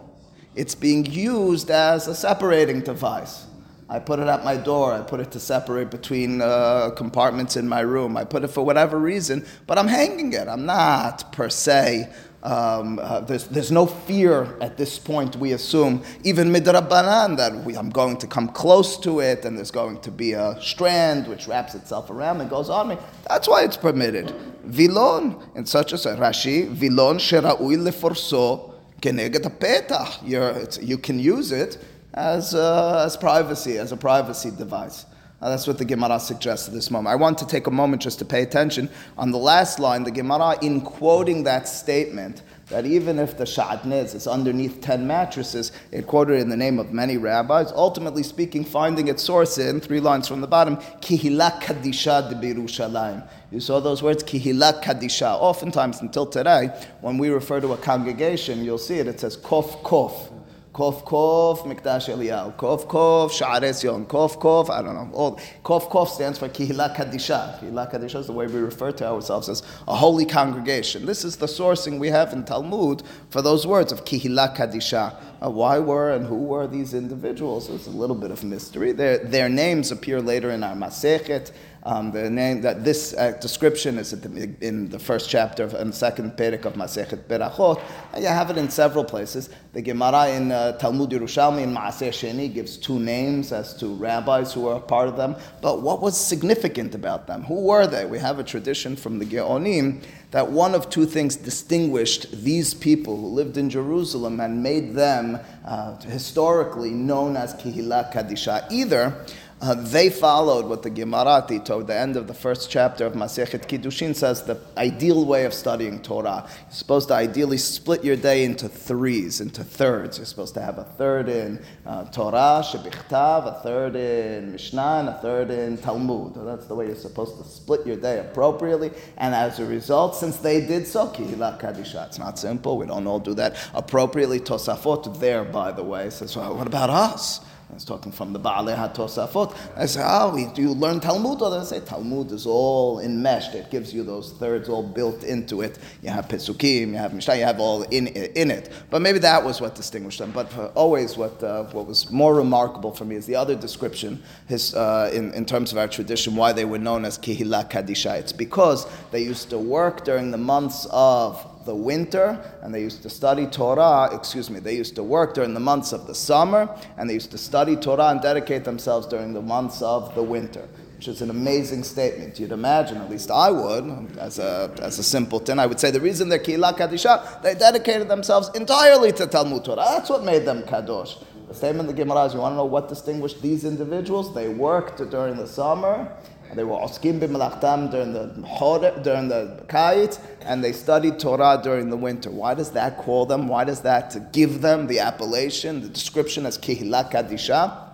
It's 0.56 0.74
being 0.74 1.06
used 1.06 1.70
as 1.70 2.08
a 2.08 2.14
separating 2.14 2.80
device. 2.80 3.46
I 3.90 3.98
put 3.98 4.18
it 4.18 4.28
at 4.28 4.44
my 4.44 4.56
door. 4.56 4.92
I 4.92 5.00
put 5.00 5.18
it 5.20 5.30
to 5.32 5.40
separate 5.40 5.90
between 5.90 6.42
uh, 6.42 6.90
compartments 6.94 7.56
in 7.56 7.66
my 7.66 7.80
room. 7.80 8.18
I 8.18 8.24
put 8.24 8.44
it 8.44 8.48
for 8.48 8.62
whatever 8.64 8.98
reason, 8.98 9.46
but 9.66 9.78
I'm 9.78 9.88
hanging 9.88 10.34
it. 10.34 10.46
I'm 10.46 10.66
not 10.66 11.32
per 11.32 11.48
se. 11.48 12.12
Um, 12.42 13.00
uh, 13.02 13.20
there's, 13.20 13.48
there's 13.48 13.72
no 13.72 13.86
fear 13.86 14.56
at 14.60 14.76
this 14.76 14.96
point, 14.96 15.34
we 15.36 15.52
assume, 15.52 16.04
even 16.22 16.52
midrabanan, 16.52 17.36
that 17.36 17.52
we, 17.64 17.76
I'm 17.76 17.90
going 17.90 18.16
to 18.18 18.28
come 18.28 18.48
close 18.48 18.96
to 19.00 19.18
it 19.20 19.44
and 19.44 19.56
there's 19.56 19.72
going 19.72 20.00
to 20.02 20.10
be 20.12 20.34
a 20.34 20.56
strand 20.60 21.26
which 21.26 21.48
wraps 21.48 21.74
itself 21.74 22.10
around 22.10 22.40
and 22.40 22.48
goes 22.48 22.70
on 22.70 22.88
me. 22.88 22.98
That's 23.28 23.48
why 23.48 23.64
it's 23.64 23.76
permitted. 23.76 24.32
Vilon, 24.64 25.42
in 25.56 25.66
such 25.66 25.92
a 25.92 25.96
Rashi, 25.96 26.68
vilon 26.68 27.18
shera'ui 27.18 27.76
leforso 27.76 28.74
keneged 29.00 30.88
you 30.88 30.98
can 30.98 31.18
use 31.18 31.52
it 31.52 31.78
as, 32.18 32.52
uh, 32.52 33.04
as 33.06 33.16
privacy, 33.16 33.78
as 33.78 33.92
a 33.92 33.96
privacy 33.96 34.50
device. 34.50 35.06
Uh, 35.40 35.50
that's 35.50 35.68
what 35.68 35.78
the 35.78 35.84
Gemara 35.84 36.18
suggests 36.18 36.66
at 36.66 36.74
this 36.74 36.90
moment. 36.90 37.12
I 37.12 37.14
want 37.14 37.38
to 37.38 37.46
take 37.46 37.68
a 37.68 37.70
moment 37.70 38.02
just 38.02 38.18
to 38.18 38.24
pay 38.24 38.42
attention. 38.42 38.90
On 39.16 39.30
the 39.30 39.38
last 39.38 39.78
line, 39.78 40.02
the 40.02 40.10
Gemara, 40.10 40.58
in 40.60 40.80
quoting 40.80 41.44
that 41.44 41.68
statement, 41.68 42.42
that 42.70 42.84
even 42.86 43.20
if 43.20 43.38
the 43.38 43.44
sha'atnez 43.44 44.16
is 44.16 44.26
underneath 44.26 44.80
10 44.80 45.06
mattresses, 45.06 45.70
it 45.92 46.08
quoted 46.08 46.40
in 46.40 46.48
the 46.48 46.56
name 46.56 46.80
of 46.80 46.92
many 46.92 47.16
rabbis, 47.16 47.70
ultimately 47.70 48.24
speaking, 48.24 48.64
finding 48.64 49.06
its 49.06 49.22
source 49.22 49.56
in, 49.56 49.80
three 49.80 50.00
lines 50.00 50.26
from 50.26 50.40
the 50.40 50.48
bottom, 50.48 50.76
Kihila 50.76 51.62
Kadisha 51.62 52.28
de 52.28 52.34
Birushalayim. 52.34 53.24
You 53.52 53.60
saw 53.60 53.78
those 53.78 54.02
words, 54.02 54.24
Kihila 54.24 54.82
Kadisha. 54.82 55.34
Oftentimes, 55.40 56.00
until 56.00 56.26
today, 56.26 56.70
when 57.00 57.16
we 57.16 57.28
refer 57.28 57.60
to 57.60 57.74
a 57.74 57.78
congregation, 57.78 58.64
you'll 58.64 58.76
see 58.76 58.98
it, 58.98 59.06
it 59.06 59.20
says 59.20 59.36
Kof 59.36 59.82
Kof. 59.82 60.32
Kof 60.78 61.02
Kof 61.02 61.66
Mikdash 61.66 62.08
Eliyahu. 62.08 62.54
Kof 62.54 62.86
Kof 62.86 63.32
Sha'arei 63.32 63.74
Zion. 63.74 64.06
Kof 64.06 64.38
Kof, 64.38 64.70
I 64.70 64.80
don't 64.80 64.94
know. 64.94 65.10
All, 65.12 65.36
Kof 65.64 65.90
Kof 65.90 66.06
stands 66.06 66.38
for 66.38 66.48
Kihila 66.48 66.94
Kadisha. 66.94 67.58
Kihila 67.58 67.92
Kadisha 67.92 68.20
is 68.20 68.28
the 68.28 68.32
way 68.32 68.46
we 68.46 68.60
refer 68.60 68.92
to 68.92 69.04
ourselves 69.04 69.48
as 69.48 69.64
a 69.88 69.96
holy 69.96 70.24
congregation. 70.24 71.04
This 71.04 71.24
is 71.24 71.34
the 71.34 71.46
sourcing 71.46 71.98
we 71.98 72.06
have 72.10 72.32
in 72.32 72.44
Talmud 72.44 73.02
for 73.28 73.42
those 73.42 73.66
words 73.66 73.90
of 73.90 74.04
Kihila 74.04 74.56
Kadisha. 74.56 75.20
Uh, 75.44 75.50
why 75.50 75.80
were 75.80 76.12
and 76.12 76.24
who 76.24 76.36
were 76.36 76.68
these 76.68 76.94
individuals? 76.94 77.68
It's 77.70 77.88
a 77.88 77.90
little 77.90 78.14
bit 78.14 78.30
of 78.30 78.44
mystery. 78.44 78.92
Their, 78.92 79.18
their 79.18 79.48
names 79.48 79.90
appear 79.90 80.22
later 80.22 80.52
in 80.52 80.62
our 80.62 80.76
Masechet. 80.76 81.50
Um, 81.88 82.12
the 82.12 82.28
name 82.28 82.60
that 82.60 82.84
this 82.84 83.14
uh, 83.14 83.30
description 83.40 83.96
is 83.96 84.10
the, 84.10 84.54
in 84.60 84.90
the 84.90 84.98
first 84.98 85.30
chapter 85.30 85.64
of, 85.64 85.72
and 85.72 85.94
second 85.94 86.32
perik 86.32 86.66
of 86.66 86.74
Masechet 86.74 87.22
Berachot. 87.28 87.80
And 88.12 88.22
you 88.22 88.28
have 88.28 88.50
it 88.50 88.58
in 88.58 88.68
several 88.68 89.04
places. 89.04 89.48
The 89.72 89.80
Gemara 89.80 90.28
in 90.28 90.52
uh, 90.52 90.72
Talmud 90.72 91.08
Yerushalmi 91.08 91.62
in 91.62 91.74
Ma'aser 91.74 92.10
Sheni 92.10 92.52
gives 92.52 92.76
two 92.76 92.98
names 92.98 93.52
as 93.52 93.72
to 93.78 93.94
rabbis 93.94 94.52
who 94.52 94.62
were 94.62 94.78
part 94.80 95.08
of 95.08 95.16
them. 95.16 95.34
But 95.62 95.80
what 95.80 96.02
was 96.02 96.14
significant 96.20 96.94
about 96.94 97.26
them? 97.26 97.44
Who 97.44 97.62
were 97.62 97.86
they? 97.86 98.04
We 98.04 98.18
have 98.18 98.38
a 98.38 98.44
tradition 98.44 98.94
from 98.94 99.18
the 99.18 99.24
Geonim 99.24 100.02
that 100.30 100.50
one 100.50 100.74
of 100.74 100.90
two 100.90 101.06
things 101.06 101.36
distinguished 101.36 102.44
these 102.44 102.74
people 102.74 103.16
who 103.16 103.28
lived 103.28 103.56
in 103.56 103.70
Jerusalem 103.70 104.40
and 104.40 104.62
made 104.62 104.94
them 104.94 105.38
uh, 105.64 105.96
historically 106.02 106.90
known 106.90 107.34
as 107.34 107.54
Kihila 107.54 108.12
Kadisha. 108.12 108.70
Either 108.70 109.24
uh, 109.60 109.74
they 109.74 110.08
followed 110.08 110.66
what 110.66 110.82
the 110.82 110.90
Gemarati 110.90 111.64
toward 111.64 111.88
the 111.88 111.94
end 111.94 112.16
of 112.16 112.28
the 112.28 112.34
first 112.34 112.70
chapter 112.70 113.04
of 113.06 113.14
Masechet 113.14 113.66
Kiddushin 113.66 114.14
says 114.14 114.44
the 114.44 114.60
ideal 114.76 115.24
way 115.24 115.44
of 115.44 115.52
studying 115.52 116.00
Torah. 116.00 116.48
You're 116.48 116.70
supposed 116.70 117.08
to 117.08 117.14
ideally 117.14 117.58
split 117.58 118.04
your 118.04 118.14
day 118.14 118.44
into 118.44 118.68
threes, 118.68 119.40
into 119.40 119.64
thirds. 119.64 120.18
You're 120.18 120.26
supposed 120.26 120.54
to 120.54 120.62
have 120.62 120.78
a 120.78 120.84
third 120.84 121.28
in 121.28 121.64
uh, 121.86 122.04
Torah, 122.04 122.62
Shebichtav, 122.64 123.58
a 123.58 123.60
third 123.62 123.96
in 123.96 124.52
Mishnah, 124.52 124.98
and 125.00 125.08
a 125.08 125.18
third 125.20 125.50
in 125.50 125.76
Talmud. 125.78 126.34
So 126.34 126.44
that's 126.44 126.66
the 126.66 126.76
way 126.76 126.86
you're 126.86 126.94
supposed 126.94 127.36
to 127.38 127.44
split 127.44 127.84
your 127.84 127.96
day 127.96 128.20
appropriately. 128.20 128.92
And 129.16 129.34
as 129.34 129.58
a 129.58 129.66
result, 129.66 130.14
since 130.14 130.36
they 130.36 130.64
did 130.64 130.86
so, 130.86 131.08
Kihila 131.08 131.60
Kadisha. 131.60 132.06
It's 132.06 132.18
not 132.18 132.38
simple. 132.38 132.78
We 132.78 132.86
don't 132.86 133.06
all 133.06 133.18
do 133.18 133.34
that 133.34 133.56
appropriately. 133.74 134.38
Tosafot 134.38 135.18
there, 135.18 135.44
by 135.44 135.72
the 135.72 135.82
way, 135.82 136.10
says, 136.10 136.36
well, 136.36 136.56
what 136.56 136.66
about 136.68 136.90
us? 136.90 137.40
I 137.70 137.74
was 137.74 137.84
talking 137.84 138.12
from 138.12 138.32
the 138.32 138.40
Baalei 138.40 138.74
HaTosafot. 138.74 139.54
I 139.76 139.84
say, 139.84 140.00
oh, 140.02 140.52
do 140.54 140.62
you 140.62 140.72
learn 140.72 141.00
Talmud? 141.00 141.42
Or 141.42 141.50
they 141.50 141.64
say 141.66 141.80
Talmud 141.80 142.32
is 142.32 142.46
all 142.46 143.00
enmeshed. 143.00 143.54
It 143.54 143.70
gives 143.70 143.92
you 143.92 144.02
those 144.02 144.32
thirds 144.32 144.70
all 144.70 144.82
built 144.82 145.22
into 145.22 145.60
it. 145.60 145.78
You 146.02 146.08
have 146.08 146.28
Pesukim, 146.28 146.88
you 146.88 146.96
have 146.96 147.12
Mishnah, 147.12 147.36
you 147.36 147.44
have 147.44 147.60
all 147.60 147.82
in, 147.82 148.06
in 148.06 148.50
it. 148.50 148.72
But 148.88 149.02
maybe 149.02 149.18
that 149.18 149.44
was 149.44 149.60
what 149.60 149.74
distinguished 149.74 150.18
them. 150.18 150.30
But 150.30 150.50
always 150.74 151.18
what, 151.18 151.42
uh, 151.42 151.64
what 151.64 151.86
was 151.86 152.10
more 152.10 152.34
remarkable 152.34 152.90
for 152.94 153.04
me 153.04 153.16
is 153.16 153.26
the 153.26 153.36
other 153.36 153.54
description 153.54 154.22
his, 154.46 154.74
uh, 154.74 155.10
in, 155.12 155.34
in 155.34 155.44
terms 155.44 155.70
of 155.70 155.76
our 155.76 155.88
tradition, 155.88 156.36
why 156.36 156.52
they 156.52 156.64
were 156.64 156.78
known 156.78 157.04
as 157.04 157.18
Kihila 157.18 157.70
Kadisha. 157.70 158.18
It's 158.18 158.32
because 158.32 158.86
they 159.10 159.22
used 159.22 159.50
to 159.50 159.58
work 159.58 160.04
during 160.04 160.30
the 160.30 160.38
months 160.38 160.86
of 160.90 161.47
the 161.68 161.74
winter, 161.76 162.40
and 162.62 162.74
they 162.74 162.80
used 162.80 163.02
to 163.02 163.10
study 163.10 163.46
Torah, 163.46 164.08
excuse 164.12 164.48
me, 164.50 164.58
they 164.58 164.74
used 164.74 164.96
to 164.96 165.02
work 165.04 165.34
during 165.34 165.52
the 165.52 165.60
months 165.60 165.92
of 165.92 166.06
the 166.06 166.14
summer, 166.14 166.68
and 166.96 167.08
they 167.08 167.14
used 167.14 167.30
to 167.30 167.38
study 167.38 167.76
Torah 167.76 168.08
and 168.08 168.20
dedicate 168.20 168.64
themselves 168.64 169.06
during 169.06 169.34
the 169.34 169.42
months 169.42 169.82
of 169.82 170.14
the 170.14 170.22
winter. 170.22 170.66
Which 170.96 171.06
is 171.06 171.22
an 171.22 171.30
amazing 171.30 171.84
statement. 171.84 172.40
You'd 172.40 172.50
imagine, 172.50 172.96
at 172.96 173.08
least 173.08 173.30
I 173.30 173.50
would, 173.50 174.16
as 174.18 174.40
a, 174.40 174.74
as 174.82 174.98
a 174.98 175.04
simpleton, 175.04 175.60
I 175.60 175.66
would 175.66 175.78
say 175.78 175.92
the 175.92 176.00
reason 176.00 176.28
they're 176.28 176.40
Kihila 176.40 176.76
Kadisha, 176.76 177.40
they 177.42 177.54
dedicated 177.54 178.08
themselves 178.08 178.50
entirely 178.54 179.12
to 179.12 179.26
Talmud 179.26 179.64
Torah. 179.64 179.84
That's 179.94 180.10
what 180.10 180.24
made 180.24 180.44
them 180.44 180.62
Kadosh. 180.62 181.22
The 181.46 181.54
statement 181.54 181.88
in 181.88 181.94
the 181.94 182.02
Gemara 182.02 182.24
is 182.24 182.34
you 182.34 182.40
want 182.40 182.54
to 182.54 182.56
know 182.56 182.64
what 182.64 182.88
distinguished 182.88 183.40
these 183.40 183.64
individuals? 183.64 184.34
They 184.34 184.48
worked 184.48 184.98
during 185.10 185.36
the 185.36 185.46
summer 185.46 186.12
they 186.54 186.64
were 186.64 186.76
oskim 186.76 187.20
b'malachtam 187.20 187.90
during 187.90 188.12
the 188.12 189.00
during 189.02 189.28
the 189.28 189.62
kayit, 189.68 190.18
and 190.42 190.62
they 190.64 190.72
studied 190.72 191.18
Torah 191.18 191.60
during 191.62 191.90
the 191.90 191.96
winter. 191.96 192.30
Why 192.30 192.54
does 192.54 192.70
that 192.72 192.98
call 192.98 193.26
them? 193.26 193.48
Why 193.48 193.64
does 193.64 193.82
that 193.82 194.32
give 194.32 194.62
them 194.62 194.86
the 194.86 195.00
appellation, 195.00 195.82
the 195.82 195.88
description 195.88 196.46
as 196.46 196.56
kihila 196.58 197.10
kadisha? 197.10 197.88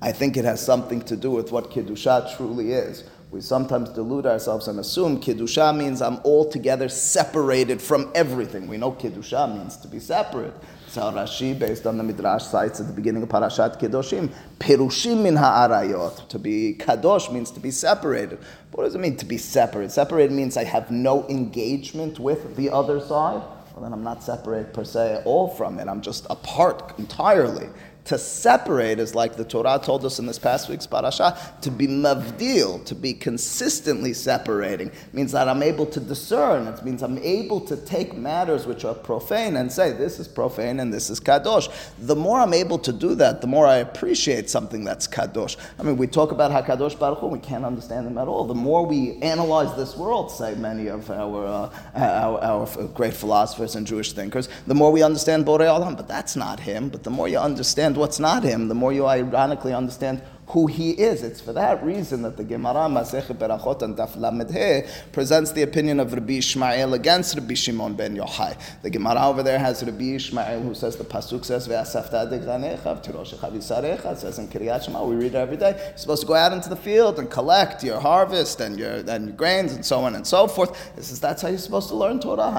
I 0.00 0.12
think 0.12 0.36
it 0.36 0.44
has 0.44 0.64
something 0.64 1.00
to 1.02 1.16
do 1.16 1.30
with 1.30 1.50
what 1.50 1.70
kiddusha 1.70 2.36
truly 2.36 2.72
is. 2.72 3.04
We 3.30 3.40
sometimes 3.40 3.88
delude 3.88 4.26
ourselves 4.26 4.68
and 4.68 4.78
assume 4.78 5.20
kiddusha 5.20 5.76
means 5.76 6.00
I'm 6.00 6.18
altogether 6.18 6.88
separated 6.88 7.82
from 7.82 8.12
everything. 8.14 8.68
We 8.68 8.76
know 8.76 8.92
kiddusha 8.92 9.56
means 9.56 9.76
to 9.78 9.88
be 9.88 9.98
separate. 9.98 10.54
So 10.94 11.02
Rashi, 11.10 11.58
based 11.58 11.88
on 11.88 11.98
the 11.98 12.04
Midrash, 12.04 12.44
cites 12.44 12.78
at 12.78 12.86
the 12.86 12.92
beginning 12.92 13.24
of 13.24 13.28
Parashat 13.28 13.80
Kedoshim, 13.80 14.30
Perushim 14.60 15.24
min 15.24 15.34
ha'arayot. 15.34 16.28
To 16.28 16.38
be 16.38 16.76
kadosh 16.78 17.32
means 17.32 17.50
to 17.50 17.58
be 17.58 17.72
separated. 17.72 18.38
What 18.70 18.84
does 18.84 18.94
it 18.94 19.00
mean 19.00 19.16
to 19.16 19.24
be 19.24 19.36
separate? 19.36 19.90
Separated 19.90 20.30
means 20.30 20.56
I 20.56 20.62
have 20.62 20.92
no 20.92 21.26
engagement 21.28 22.20
with 22.20 22.54
the 22.54 22.70
other 22.70 23.00
side. 23.00 23.42
Well, 23.72 23.82
then 23.82 23.92
I'm 23.92 24.04
not 24.04 24.22
separate 24.22 24.72
per 24.72 24.84
se 24.84 25.14
at 25.14 25.26
all 25.26 25.48
from 25.48 25.80
it. 25.80 25.88
I'm 25.88 26.00
just 26.00 26.28
apart 26.30 26.96
entirely. 26.96 27.68
To 28.06 28.18
separate 28.18 28.98
is 28.98 29.14
like 29.14 29.36
the 29.36 29.44
Torah 29.46 29.80
told 29.82 30.04
us 30.04 30.18
in 30.18 30.26
this 30.26 30.38
past 30.38 30.68
week's 30.68 30.86
parasha, 30.86 31.38
to 31.62 31.70
be 31.70 31.86
mavdil, 31.86 32.84
to 32.84 32.94
be 32.94 33.14
consistently 33.14 34.12
separating, 34.12 34.90
means 35.14 35.32
that 35.32 35.48
I'm 35.48 35.62
able 35.62 35.86
to 35.86 36.00
discern. 36.00 36.66
It 36.66 36.84
means 36.84 37.02
I'm 37.02 37.16
able 37.18 37.62
to 37.62 37.76
take 37.78 38.14
matters 38.14 38.66
which 38.66 38.84
are 38.84 38.94
profane 38.94 39.56
and 39.56 39.72
say, 39.72 39.92
this 39.92 40.18
is 40.18 40.28
profane 40.28 40.80
and 40.80 40.92
this 40.92 41.08
is 41.08 41.18
kadosh. 41.18 41.72
The 41.98 42.14
more 42.14 42.40
I'm 42.40 42.52
able 42.52 42.78
to 42.80 42.92
do 42.92 43.14
that, 43.14 43.40
the 43.40 43.46
more 43.46 43.66
I 43.66 43.76
appreciate 43.76 44.50
something 44.50 44.84
that's 44.84 45.08
kadosh. 45.08 45.56
I 45.78 45.82
mean, 45.82 45.96
we 45.96 46.06
talk 46.06 46.30
about 46.30 46.50
HaKadosh 46.50 46.98
Baruch 46.98 47.20
Hu, 47.20 47.28
we 47.28 47.38
can't 47.38 47.64
understand 47.64 48.06
them 48.06 48.18
at 48.18 48.28
all. 48.28 48.44
The 48.44 48.54
more 48.54 48.84
we 48.84 49.14
analyze 49.22 49.74
this 49.76 49.96
world, 49.96 50.30
say 50.30 50.54
many 50.56 50.88
of 50.88 51.10
our, 51.10 51.46
uh, 51.46 51.70
our, 51.96 52.38
our, 52.42 52.88
great 52.88 53.14
philosophers 53.14 53.76
and 53.76 53.86
Jewish 53.86 54.12
thinkers, 54.12 54.50
the 54.66 54.74
more 54.74 54.92
we 54.92 55.02
understand 55.02 55.46
Borei 55.46 55.68
Olam, 55.68 55.96
but 55.96 56.06
that's 56.06 56.36
not 56.36 56.60
him. 56.60 56.90
But 56.90 57.02
the 57.02 57.10
more 57.10 57.28
you 57.28 57.38
understand 57.38 57.93
understand 57.94 57.96
what's 57.96 58.20
not 58.20 58.42
him, 58.42 58.68
the 58.68 58.74
more 58.74 58.92
you 58.92 59.06
ironically 59.06 59.72
understand 59.72 60.20
who 60.48 60.66
he 60.66 60.90
is. 60.90 61.22
It's 61.22 61.40
for 61.40 61.52
that 61.54 61.82
reason 61.82 62.22
that 62.22 62.36
the 62.36 62.44
Gemara 62.44 62.88
Masech 62.88 63.26
Berachot 63.34 63.82
and 63.82 63.96
Daf 63.96 65.12
presents 65.12 65.52
the 65.52 65.62
opinion 65.62 66.00
of 66.00 66.12
Rabbi 66.12 66.34
Ishmael 66.34 66.92
against 66.94 67.34
Rabbi 67.34 67.54
Shimon 67.54 67.94
ben 67.94 68.16
Yochai. 68.16 68.56
The 68.82 68.90
Gemara 68.90 69.26
over 69.26 69.42
there 69.42 69.58
has 69.58 69.82
Rabbi 69.82 70.16
Ishmael 70.16 70.60
who 70.62 70.74
says 70.74 70.96
the 70.96 71.04
pasuk 71.04 71.44
says 71.44 71.66
Ve'asafta 71.66 72.28
adegzanecha 72.28 72.82
v'tiroshecha 72.82 73.50
v'sarecha. 73.52 74.16
says 74.16 74.38
in 74.38 74.48
Kriyat 74.48 74.84
Shema 74.84 75.04
we 75.04 75.16
read 75.16 75.34
it 75.34 75.36
every 75.36 75.56
day. 75.56 75.74
You're 75.76 75.96
supposed 75.96 76.22
to 76.22 76.28
go 76.28 76.34
out 76.34 76.52
into 76.52 76.68
the 76.68 76.76
field 76.76 77.18
and 77.18 77.30
collect 77.30 77.82
your 77.82 78.00
harvest 78.00 78.60
and 78.60 78.78
your 78.78 79.02
and 79.08 79.28
your 79.28 79.36
grains 79.36 79.72
and 79.72 79.84
so 79.84 80.00
on 80.00 80.14
and 80.14 80.26
so 80.26 80.46
forth. 80.46 80.94
This 80.94 81.10
is 81.10 81.20
that's 81.20 81.40
how 81.40 81.48
you're 81.48 81.58
supposed 81.58 81.88
to 81.88 81.96
learn 81.96 82.20
Torah. 82.20 82.52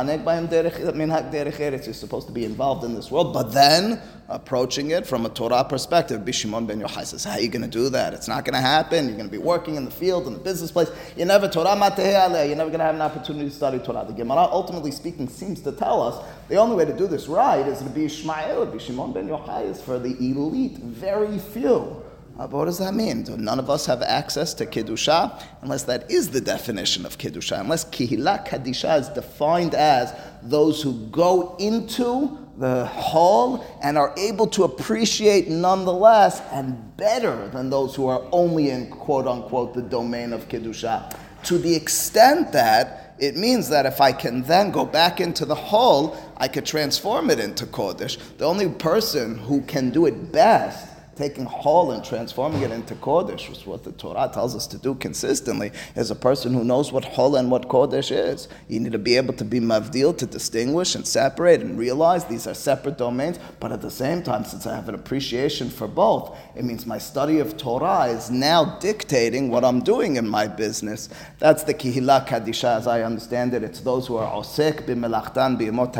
You're 1.85 1.93
supposed 1.93 2.27
to 2.27 2.33
be 2.33 2.45
involved 2.45 2.83
in 2.83 2.95
this 2.95 3.11
world, 3.11 3.33
but 3.33 3.51
then 3.51 4.01
approaching 4.27 4.91
it 4.91 5.05
from 5.05 5.25
a 5.25 5.29
Torah 5.29 5.63
perspective. 5.63 6.21
Bishimon 6.21 6.65
ben 6.65 6.81
Yochai 6.81 7.05
says, 7.05 7.23
How 7.23 7.31
are 7.31 7.39
you 7.39 7.47
going 7.49 7.61
to 7.61 7.67
do 7.67 7.89
that? 7.89 8.13
It's 8.13 8.27
not 8.27 8.43
going 8.45 8.55
to 8.55 8.61
happen. 8.61 9.05
You're 9.07 9.17
going 9.17 9.29
to 9.29 9.31
be 9.31 9.37
working 9.37 9.75
in 9.75 9.85
the 9.85 9.91
field, 9.91 10.27
in 10.27 10.33
the 10.33 10.39
business 10.39 10.71
place. 10.71 10.89
You're 11.15 11.27
never 11.27 11.47
Torah 11.47 11.75
You're 11.75 12.55
never 12.55 12.69
going 12.69 12.79
to 12.79 12.85
have 12.85 12.95
an 12.95 13.01
opportunity 13.01 13.49
to 13.49 13.55
study 13.55 13.79
Torah. 13.79 14.05
The 14.07 14.13
Gemara, 14.13 14.47
ultimately 14.51 14.91
speaking, 14.91 15.29
seems 15.29 15.61
to 15.61 15.71
tell 15.71 16.01
us 16.01 16.25
the 16.49 16.55
only 16.55 16.75
way 16.75 16.85
to 16.85 16.97
do 16.97 17.07
this 17.07 17.27
right 17.27 17.65
is 17.67 17.79
to 17.79 17.89
be 17.89 18.05
Ishmael. 18.05 18.67
Bishimon 18.67 19.13
ben 19.13 19.27
Yochai 19.27 19.69
is 19.69 19.81
for 19.81 19.99
the 19.99 20.15
elite, 20.17 20.77
very 20.77 21.37
few 21.37 22.03
Uh, 22.37 22.45
but 22.47 22.57
what 22.57 22.65
does 22.65 22.79
that 22.79 22.93
mean? 22.93 23.25
None 23.37 23.59
of 23.59 23.69
us 23.69 23.85
have 23.85 24.01
access 24.01 24.53
to 24.55 24.65
Kiddusha 24.65 25.41
unless 25.61 25.83
that 25.83 26.11
is 26.11 26.31
the 26.31 26.41
definition 26.41 27.05
of 27.05 27.17
Kiddusha. 27.17 27.59
Unless 27.61 27.85
Kihila 27.85 28.45
Kadisha 28.45 28.99
is 28.99 29.09
defined 29.09 29.73
as 29.73 30.13
those 30.41 30.81
who 30.81 31.07
go 31.07 31.55
into 31.59 32.44
the 32.57 32.85
hall 32.85 33.65
and 33.81 33.97
are 33.97 34.13
able 34.17 34.47
to 34.47 34.63
appreciate 34.63 35.49
nonetheless 35.49 36.41
and 36.51 36.95
better 36.97 37.47
than 37.49 37.69
those 37.69 37.95
who 37.95 38.07
are 38.07 38.23
only 38.31 38.69
in 38.69 38.89
quote 38.89 39.27
unquote 39.27 39.73
the 39.73 39.81
domain 39.81 40.33
of 40.33 40.47
Kiddusha. 40.47 41.15
To 41.43 41.57
the 41.57 41.75
extent 41.75 42.51
that 42.53 43.15
it 43.19 43.35
means 43.35 43.69
that 43.69 43.85
if 43.85 44.01
I 44.01 44.11
can 44.11 44.41
then 44.43 44.71
go 44.71 44.85
back 44.85 45.21
into 45.21 45.45
the 45.45 45.55
hall, 45.55 46.17
I 46.37 46.47
could 46.47 46.65
transform 46.65 47.29
it 47.29 47.39
into 47.39 47.65
Kodesh. 47.65 48.17
The 48.37 48.45
only 48.45 48.69
person 48.69 49.37
who 49.37 49.61
can 49.61 49.89
do 49.89 50.05
it 50.05 50.31
best 50.31 50.94
taking 51.15 51.45
Hall 51.45 51.91
and 51.91 52.03
transforming 52.03 52.61
it 52.61 52.71
into 52.71 52.95
Kodesh, 52.95 53.47
which 53.49 53.59
is 53.59 53.65
what 53.65 53.83
the 53.83 53.91
Torah 53.93 54.29
tells 54.33 54.55
us 54.55 54.67
to 54.67 54.77
do 54.77 54.95
consistently, 54.95 55.71
is 55.95 56.11
a 56.11 56.15
person 56.15 56.53
who 56.53 56.63
knows 56.63 56.91
what 56.91 57.05
Hall 57.05 57.35
and 57.35 57.49
what 57.49 57.67
Kodesh 57.69 58.11
is. 58.11 58.47
You 58.67 58.79
need 58.79 58.91
to 58.91 58.99
be 58.99 59.15
able 59.15 59.33
to 59.35 59.45
be 59.45 59.59
Mavdil, 59.59 60.17
to 60.17 60.25
distinguish 60.25 60.95
and 60.95 61.07
separate 61.07 61.61
and 61.61 61.77
realize 61.77 62.25
these 62.25 62.47
are 62.47 62.53
separate 62.53 62.97
domains, 62.97 63.39
but 63.59 63.71
at 63.71 63.81
the 63.81 63.91
same 63.91 64.23
time, 64.23 64.43
since 64.43 64.67
I 64.67 64.75
have 64.75 64.89
an 64.89 64.95
appreciation 64.95 65.69
for 65.69 65.87
both, 65.87 66.37
it 66.55 66.65
means 66.65 66.85
my 66.85 66.97
study 66.97 67.39
of 67.39 67.57
Torah 67.57 68.05
is 68.05 68.29
now 68.29 68.77
dictating 68.79 69.49
what 69.49 69.63
I'm 69.63 69.81
doing 69.81 70.17
in 70.17 70.27
my 70.27 70.47
business. 70.47 71.09
That's 71.39 71.63
the 71.63 71.73
Kihila 71.73 72.27
Kadisha 72.27 72.77
as 72.77 72.87
I 72.87 73.03
understand 73.03 73.53
it. 73.53 73.63
It's 73.63 73.79
those 73.79 74.07
who 74.07 74.17
are 74.17 74.31
Osek 74.31 74.85
b'melachtan 74.85 75.59
b'imot 75.59 75.93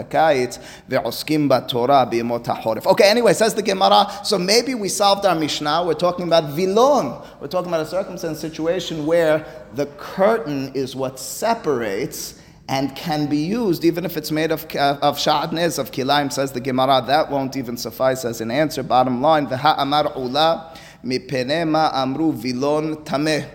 ve'oskim 0.90 1.50
b'Torah 1.50 2.12
b'imot. 2.12 2.86
Okay, 2.86 3.10
anyway, 3.10 3.34
says 3.34 3.54
the 3.54 3.62
Gemara, 3.62 4.08
so 4.24 4.38
maybe 4.38 4.76
we 4.76 4.90
saw 4.90 5.05
solved 5.06 5.24
our 5.24 5.36
Mishnah. 5.36 5.84
We're 5.86 5.94
talking 5.94 6.26
about 6.26 6.46
vilon. 6.56 7.24
We're 7.40 7.48
talking 7.48 7.68
about 7.68 7.82
a 7.82 7.86
circumstance 7.86 8.40
situation 8.40 9.06
where 9.06 9.46
the 9.76 9.86
curtain 9.98 10.72
is 10.74 10.96
what 10.96 11.20
separates 11.20 12.42
and 12.70 12.96
can 12.96 13.28
be 13.28 13.38
used, 13.38 13.86
even 13.86 14.04
if 14.04 14.18
it's 14.18 14.32
made 14.32 14.52
of, 14.52 14.66
uh, 14.76 14.98
of 15.04 15.20
sha'atnez, 15.20 15.78
of 15.78 15.92
kilaim, 15.92 16.34
says 16.34 16.54
the 16.54 16.60
Gemara. 16.60 17.04
That 17.06 17.30
won't 17.30 17.56
even 17.56 17.78
suffice 17.78 18.26
as 18.26 18.42
an 18.42 18.50
answer. 18.50 18.82
Bottom 18.82 19.22
line, 19.22 19.46
v'ha 19.46 19.76
amar 19.78 20.12
ula 20.18 20.76
mipenema 21.04 21.94
amru 21.94 22.34
vilon 22.34 22.96
tameh. 23.06 23.48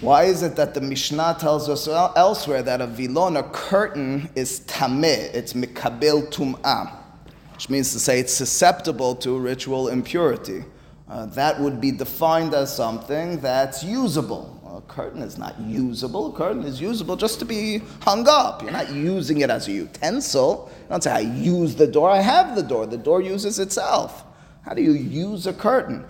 Why 0.00 0.26
is 0.26 0.44
it 0.44 0.54
that 0.54 0.74
the 0.74 0.80
Mishnah 0.80 1.38
tells 1.40 1.68
us 1.68 1.88
elsewhere 1.88 2.62
that 2.62 2.80
a 2.80 2.86
vilon, 2.86 3.36
a 3.36 3.42
curtain, 3.42 4.30
is 4.36 4.60
tameh? 4.60 5.34
It's 5.34 5.54
mikabel 5.54 6.32
tum'ah 6.32 7.01
which 7.62 7.70
means 7.70 7.92
to 7.92 8.00
say 8.00 8.18
it's 8.18 8.34
susceptible 8.34 9.14
to 9.14 9.38
ritual 9.38 9.86
impurity. 9.86 10.64
Uh, 11.08 11.26
that 11.26 11.60
would 11.60 11.80
be 11.80 11.92
defined 11.92 12.52
as 12.54 12.74
something 12.74 13.38
that's 13.38 13.84
usable. 13.84 14.60
a 14.66 14.80
curtain 14.92 15.22
is 15.22 15.38
not 15.38 15.56
usable. 15.60 16.34
A 16.34 16.36
curtain 16.36 16.64
is 16.64 16.80
usable 16.80 17.14
just 17.14 17.38
to 17.38 17.44
be 17.44 17.80
hung 18.00 18.26
up. 18.28 18.62
You're 18.62 18.72
not 18.72 18.90
using 18.90 19.42
it 19.42 19.48
as 19.50 19.68
a 19.68 19.70
utensil. 19.70 20.72
You 20.72 20.88
don't 20.88 21.04
say, 21.04 21.12
I 21.12 21.20
use 21.20 21.76
the 21.76 21.86
door, 21.86 22.10
I 22.10 22.20
have 22.20 22.56
the 22.56 22.64
door. 22.64 22.84
The 22.84 22.98
door 22.98 23.22
uses 23.22 23.60
itself. 23.60 24.24
How 24.62 24.74
do 24.74 24.82
you 24.82 24.94
use 24.94 25.46
a 25.46 25.52
curtain? 25.52 26.04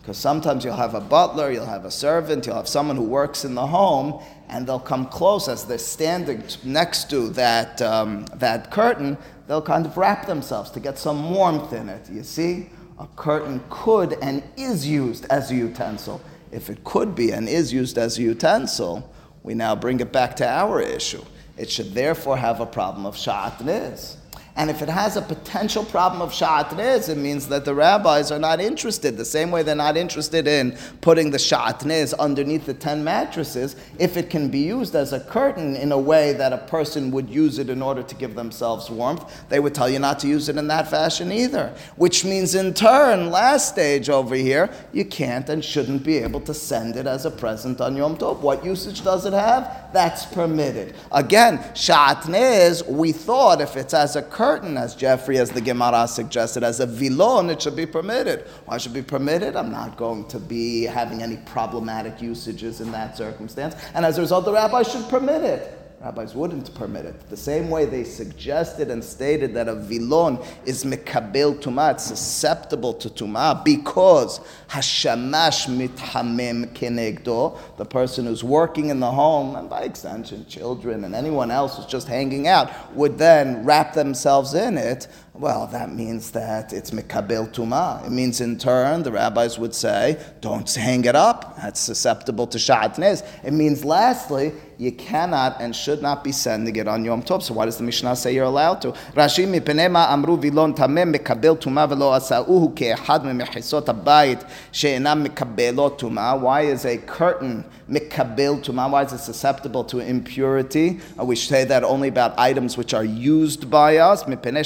Because 0.00 0.16
sometimes 0.16 0.64
you'll 0.64 0.74
have 0.74 0.94
a 0.94 1.00
butler, 1.00 1.52
you'll 1.52 1.66
have 1.66 1.84
a 1.84 1.90
servant, 1.90 2.46
you'll 2.46 2.56
have 2.56 2.66
someone 2.66 2.96
who 2.96 3.04
works 3.04 3.44
in 3.44 3.54
the 3.54 3.66
home, 3.66 4.22
and 4.50 4.66
they'll 4.66 4.78
come 4.78 5.06
close 5.06 5.48
as 5.48 5.64
they're 5.64 5.78
standing 5.78 6.42
next 6.64 7.08
to 7.10 7.28
that, 7.30 7.80
um, 7.80 8.26
that 8.34 8.70
curtain, 8.70 9.16
they'll 9.46 9.62
kind 9.62 9.86
of 9.86 9.96
wrap 9.96 10.26
themselves 10.26 10.70
to 10.72 10.80
get 10.80 10.98
some 10.98 11.32
warmth 11.32 11.72
in 11.72 11.88
it. 11.88 12.10
You 12.10 12.24
see? 12.24 12.70
A 12.98 13.06
curtain 13.16 13.62
could 13.70 14.18
and 14.20 14.42
is 14.56 14.86
used 14.86 15.24
as 15.30 15.50
a 15.50 15.54
utensil. 15.54 16.20
If 16.52 16.68
it 16.68 16.84
could 16.84 17.14
be 17.14 17.30
and 17.30 17.48
is 17.48 17.72
used 17.72 17.96
as 17.96 18.18
a 18.18 18.22
utensil, 18.22 19.10
we 19.42 19.54
now 19.54 19.74
bring 19.74 20.00
it 20.00 20.12
back 20.12 20.36
to 20.36 20.46
our 20.46 20.80
issue. 20.82 21.24
It 21.56 21.70
should 21.70 21.94
therefore 21.94 22.36
have 22.36 22.60
a 22.60 22.66
problem 22.66 23.06
of 23.06 23.16
sha'atniz. 23.16 24.16
And 24.56 24.68
if 24.68 24.82
it 24.82 24.88
has 24.88 25.16
a 25.16 25.22
potential 25.22 25.84
problem 25.84 26.20
of 26.20 26.32
shatnez, 26.32 27.08
it 27.08 27.16
means 27.16 27.48
that 27.48 27.64
the 27.64 27.74
rabbis 27.74 28.30
are 28.30 28.38
not 28.38 28.60
interested. 28.60 29.16
The 29.16 29.24
same 29.24 29.50
way 29.50 29.62
they're 29.62 29.74
not 29.74 29.96
interested 29.96 30.46
in 30.48 30.76
putting 31.00 31.30
the 31.30 31.38
shatnez 31.38 32.12
underneath 32.18 32.66
the 32.66 32.74
ten 32.74 33.04
mattresses, 33.04 33.76
if 33.98 34.16
it 34.16 34.28
can 34.28 34.48
be 34.48 34.58
used 34.58 34.94
as 34.94 35.12
a 35.12 35.20
curtain 35.20 35.76
in 35.76 35.92
a 35.92 35.98
way 35.98 36.32
that 36.32 36.52
a 36.52 36.58
person 36.58 37.10
would 37.12 37.30
use 37.30 37.58
it 37.58 37.70
in 37.70 37.80
order 37.80 38.02
to 38.02 38.14
give 38.16 38.34
themselves 38.34 38.90
warmth, 38.90 39.48
they 39.48 39.60
would 39.60 39.74
tell 39.74 39.88
you 39.88 39.98
not 39.98 40.18
to 40.18 40.26
use 40.26 40.48
it 40.48 40.56
in 40.56 40.66
that 40.66 40.90
fashion 40.90 41.30
either. 41.30 41.72
Which 41.96 42.24
means, 42.24 42.54
in 42.54 42.74
turn, 42.74 43.30
last 43.30 43.68
stage 43.68 44.10
over 44.10 44.34
here, 44.34 44.68
you 44.92 45.04
can't 45.04 45.48
and 45.48 45.64
shouldn't 45.64 46.04
be 46.04 46.18
able 46.18 46.40
to 46.40 46.52
send 46.52 46.96
it 46.96 47.06
as 47.06 47.24
a 47.24 47.30
present 47.30 47.80
on 47.80 47.96
Yom 47.96 48.16
Tov. 48.16 48.40
What 48.40 48.64
usage 48.64 49.04
does 49.04 49.26
it 49.26 49.32
have? 49.32 49.90
That's 49.92 50.26
permitted. 50.26 50.94
Again, 51.12 51.58
sha'atnez, 51.74 52.86
we 52.88 53.12
thought 53.12 53.60
if 53.60 53.76
it's 53.76 53.94
as 53.94 54.16
a 54.16 54.22
curtain, 54.22 54.39
curtain, 54.40 54.78
as 54.78 54.94
Jeffrey, 54.94 55.36
as 55.36 55.50
the 55.50 55.60
Gemara 55.60 56.08
suggested, 56.08 56.64
as 56.64 56.80
a 56.80 56.86
vilon, 56.86 57.50
it 57.50 57.60
should 57.60 57.76
be 57.76 57.84
permitted. 57.84 58.46
Why 58.64 58.78
should 58.78 58.94
be 58.94 59.02
permitted? 59.02 59.54
I'm 59.54 59.70
not 59.70 59.98
going 59.98 60.26
to 60.28 60.38
be 60.40 60.84
having 60.84 61.22
any 61.22 61.36
problematic 61.36 62.22
usages 62.22 62.80
in 62.80 62.90
that 62.92 63.18
circumstance. 63.18 63.74
And 63.92 64.06
as 64.06 64.16
a 64.16 64.22
result, 64.22 64.46
the 64.46 64.52
rabbi 64.54 64.82
should 64.82 65.06
permit 65.10 65.42
it. 65.44 65.79
Rabbis 66.02 66.34
wouldn't 66.34 66.74
permit 66.74 67.04
it. 67.04 67.28
The 67.28 67.36
same 67.36 67.68
way 67.68 67.84
they 67.84 68.04
suggested 68.04 68.90
and 68.90 69.04
stated 69.04 69.52
that 69.52 69.68
a 69.68 69.74
vilon 69.74 70.42
is 70.64 70.82
mekabel 70.82 71.60
tumah, 71.60 71.92
it's 71.92 72.04
susceptible 72.04 72.94
to 72.94 73.10
tumah 73.10 73.62
because 73.62 74.40
hashamash 74.70 75.68
mithamem 75.68 76.72
kenegdo, 76.72 77.58
the 77.76 77.84
person 77.84 78.24
who's 78.24 78.42
working 78.42 78.88
in 78.88 78.98
the 78.98 79.10
home, 79.10 79.56
and 79.56 79.68
by 79.68 79.82
extension 79.82 80.46
children 80.46 81.04
and 81.04 81.14
anyone 81.14 81.50
else 81.50 81.76
who's 81.76 81.84
just 81.84 82.08
hanging 82.08 82.48
out, 82.48 82.96
would 82.96 83.18
then 83.18 83.62
wrap 83.66 83.92
themselves 83.92 84.54
in 84.54 84.78
it. 84.78 85.06
Well, 85.40 85.68
that 85.68 85.90
means 85.90 86.32
that 86.32 86.74
it's 86.74 86.90
mekabel 86.90 87.50
tuma. 87.50 88.06
It 88.06 88.10
means 88.10 88.42
in 88.42 88.58
turn, 88.58 89.02
the 89.04 89.10
rabbis 89.10 89.58
would 89.58 89.74
say, 89.74 90.22
don't 90.42 90.70
hang 90.70 91.06
it 91.06 91.16
up. 91.16 91.56
That's 91.56 91.80
susceptible 91.80 92.46
to 92.48 92.58
sha'atnez. 92.58 93.26
It 93.42 93.54
means 93.54 93.82
lastly, 93.82 94.52
you 94.76 94.92
cannot 94.92 95.60
and 95.60 95.76
should 95.76 96.00
not 96.00 96.24
be 96.24 96.32
sending 96.32 96.74
it 96.76 96.88
on 96.88 97.04
Yom 97.04 97.22
Tov. 97.22 97.42
So 97.42 97.52
why 97.52 97.66
does 97.66 97.76
the 97.76 97.84
Mishnah 97.84 98.16
say 98.16 98.34
you're 98.34 98.44
allowed 98.44 98.80
to? 98.80 98.92
Rashi 99.12 99.46
mipenema 99.46 100.08
amru 100.08 100.38
vilon 100.38 100.74
tamem 100.74 101.14
mekabel 101.14 101.58
tuma 101.58 101.86
velo 101.86 102.12
asauhu 102.12 102.74
ke'ehad 102.74 103.22
memechisot 103.22 103.84
habayit 103.84 104.48
she'enam 104.72 105.26
mekabelot 105.26 105.98
tuma. 105.98 106.40
Why 106.40 106.62
is 106.62 106.86
a 106.86 106.96
curtain 106.96 107.62
mekabel 107.90 108.64
tuma? 108.64 108.90
Why 108.90 109.04
is 109.04 109.12
it 109.12 109.18
susceptible 109.18 109.84
to 109.84 109.98
impurity? 109.98 111.00
Uh, 111.18 111.26
we 111.26 111.36
say 111.36 111.64
that 111.64 111.84
only 111.84 112.08
about 112.08 112.38
items 112.38 112.78
which 112.78 112.94
are 112.94 113.04
used 113.04 113.68
by 113.70 113.98
us. 113.98 114.24
Mipene 114.24 114.64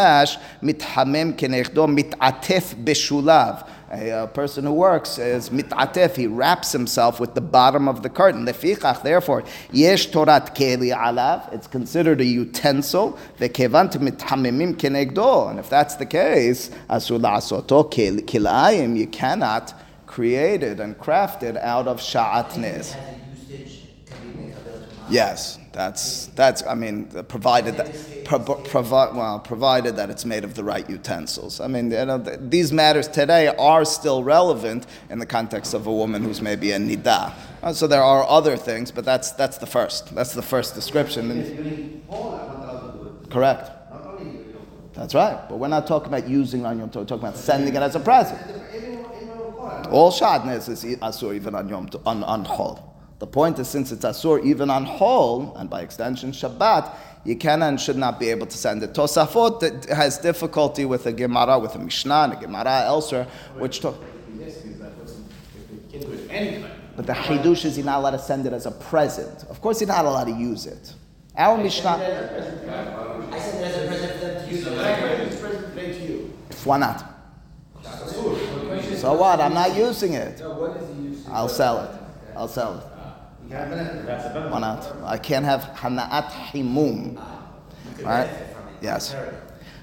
shamash 0.00 0.38
mithamem 0.62 1.34
kenechdo 1.36 1.86
mit'atef 1.88 2.74
beshulav. 2.84 3.68
A, 3.92 4.22
a, 4.22 4.26
person 4.28 4.64
who 4.64 4.72
works 4.72 5.18
is 5.18 5.50
mit'atef, 5.50 6.14
he 6.14 6.26
wraps 6.26 6.70
himself 6.70 7.18
with 7.18 7.34
the 7.34 7.40
bottom 7.40 7.88
of 7.88 8.02
the 8.02 8.08
curtain. 8.08 8.46
Lefichach, 8.46 9.02
therefore, 9.02 9.42
yesh 9.72 10.10
torat 10.10 10.54
keli 10.54 10.96
alav, 10.96 11.52
it's 11.52 11.66
considered 11.66 12.20
a 12.20 12.24
utensil, 12.24 13.18
ve'kevant 13.38 13.92
mithamimim 13.96 14.74
kenegdo, 14.76 15.50
and 15.50 15.58
if 15.58 15.68
that's 15.68 15.96
the 15.96 16.06
case, 16.06 16.70
asur 16.88 17.20
la'asoto 17.20 17.90
kilayim, 18.24 18.96
you 18.96 19.08
cannot 19.08 19.74
create 20.06 20.62
it 20.62 20.78
and 20.78 20.96
craft 20.98 21.42
it 21.42 21.56
out 21.56 21.88
of 21.88 21.98
sha'atnez. 22.00 22.96
Yes, 25.08 25.58
that's 25.72 26.26
that's. 26.26 26.64
I 26.66 26.74
mean, 26.74 27.06
provided 27.28 27.76
that 27.76 28.24
pro, 28.24 28.40
provi- 28.40 29.16
well, 29.16 29.38
provided 29.38 29.96
that 29.96 30.10
it's 30.10 30.24
made 30.24 30.42
of 30.42 30.54
the 30.54 30.64
right 30.64 30.88
utensils. 30.90 31.60
I 31.60 31.68
mean, 31.68 31.92
you 31.92 32.04
know, 32.04 32.18
these 32.18 32.72
matters 32.72 33.06
today 33.06 33.46
are 33.48 33.84
still 33.84 34.24
relevant 34.24 34.86
in 35.10 35.20
the 35.20 35.26
context 35.26 35.72
of 35.72 35.86
a 35.86 35.92
woman 35.92 36.24
who's 36.24 36.42
maybe 36.42 36.72
a 36.72 36.78
nida. 36.78 37.32
Uh, 37.62 37.72
so 37.72 37.86
there 37.86 38.02
are 38.02 38.24
other 38.28 38.56
things, 38.56 38.90
but 38.90 39.04
that's 39.04 39.30
that's 39.32 39.58
the 39.58 39.66
first. 39.66 40.12
That's 40.14 40.32
the 40.34 40.42
first 40.42 40.74
description. 40.74 42.02
correct. 43.30 43.70
That's 44.94 45.14
right. 45.14 45.48
But 45.48 45.58
we're 45.58 45.68
not 45.68 45.86
talking 45.86 46.08
about 46.08 46.28
using 46.28 46.66
on 46.66 46.78
Yom 46.78 46.90
Tov. 46.90 46.96
We're 46.96 47.04
talking 47.04 47.24
about 47.28 47.36
sending 47.36 47.74
it 47.74 47.80
as 47.80 47.94
a 47.94 48.00
present. 48.00 48.40
All 49.90 50.10
shatnez 50.10 50.68
is 50.68 50.84
asur 50.84 51.34
even 51.34 51.54
on 51.54 51.68
Yom 51.68 51.88
Tov, 51.88 52.02
on 52.04 52.24
on 52.24 52.44
Chol. 52.44 52.89
The 53.20 53.26
point 53.26 53.58
is, 53.58 53.68
since 53.68 53.92
it's 53.92 54.04
Asur 54.04 54.42
even 54.44 54.70
on 54.70 54.86
Hol, 54.86 55.54
and 55.56 55.68
by 55.68 55.82
extension 55.82 56.32
Shabbat, 56.32 56.96
you 57.22 57.36
can 57.36 57.62
and 57.62 57.78
should 57.78 57.98
not 57.98 58.18
be 58.18 58.30
able 58.30 58.46
to 58.46 58.56
send 58.56 58.82
it. 58.82 58.94
Tosafot 58.94 59.86
has 59.90 60.16
difficulty 60.16 60.86
with 60.86 61.04
a 61.04 61.12
Gemara, 61.12 61.58
with 61.58 61.74
a 61.74 61.78
Mishnah, 61.78 62.22
and 62.22 62.32
a 62.32 62.36
Gemara 62.36 62.84
elsewhere, 62.86 63.26
which 63.58 63.80
talk. 63.80 63.96
But 66.96 67.06
the 67.06 67.12
Hidush 67.12 67.66
is 67.66 67.76
you're 67.76 67.84
not 67.84 67.98
allowed 67.98 68.12
to 68.12 68.18
send 68.18 68.46
it 68.46 68.54
as 68.54 68.64
a 68.64 68.70
present. 68.70 69.44
Of 69.50 69.60
course, 69.60 69.82
you're 69.82 69.88
not 69.88 70.06
allowed 70.06 70.24
to 70.24 70.32
use 70.32 70.64
it. 70.64 70.94
Our 71.36 71.58
Mishnah. 71.58 71.90
I 71.90 73.38
send 73.38 73.60
it 73.60 73.66
as 73.66 73.84
a 73.84 73.86
present 73.86 74.12
for 74.12 74.18
them 74.18 74.48
to 74.48 74.50
use 74.50 74.66
it. 74.66 76.56
Why 76.64 76.78
not? 76.78 77.04
So 78.96 79.12
what? 79.12 79.40
I'm 79.40 79.52
not 79.52 79.76
using 79.76 80.14
it. 80.14 80.40
No, 80.40 80.54
what 80.54 80.76
is 80.78 80.88
he 80.96 81.02
using? 81.02 81.30
I'll 81.30 81.48
sell 81.48 81.84
it. 81.84 81.90
I'll 82.34 82.48
sell 82.48 82.78
it. 82.78 82.84
Why 83.50 84.60
not? 84.60 84.96
I 85.04 85.18
can't 85.18 85.44
have 85.44 85.62
hana'at 85.74 86.30
himum. 86.30 87.20
Right? 88.00 88.30
Yes. 88.80 89.16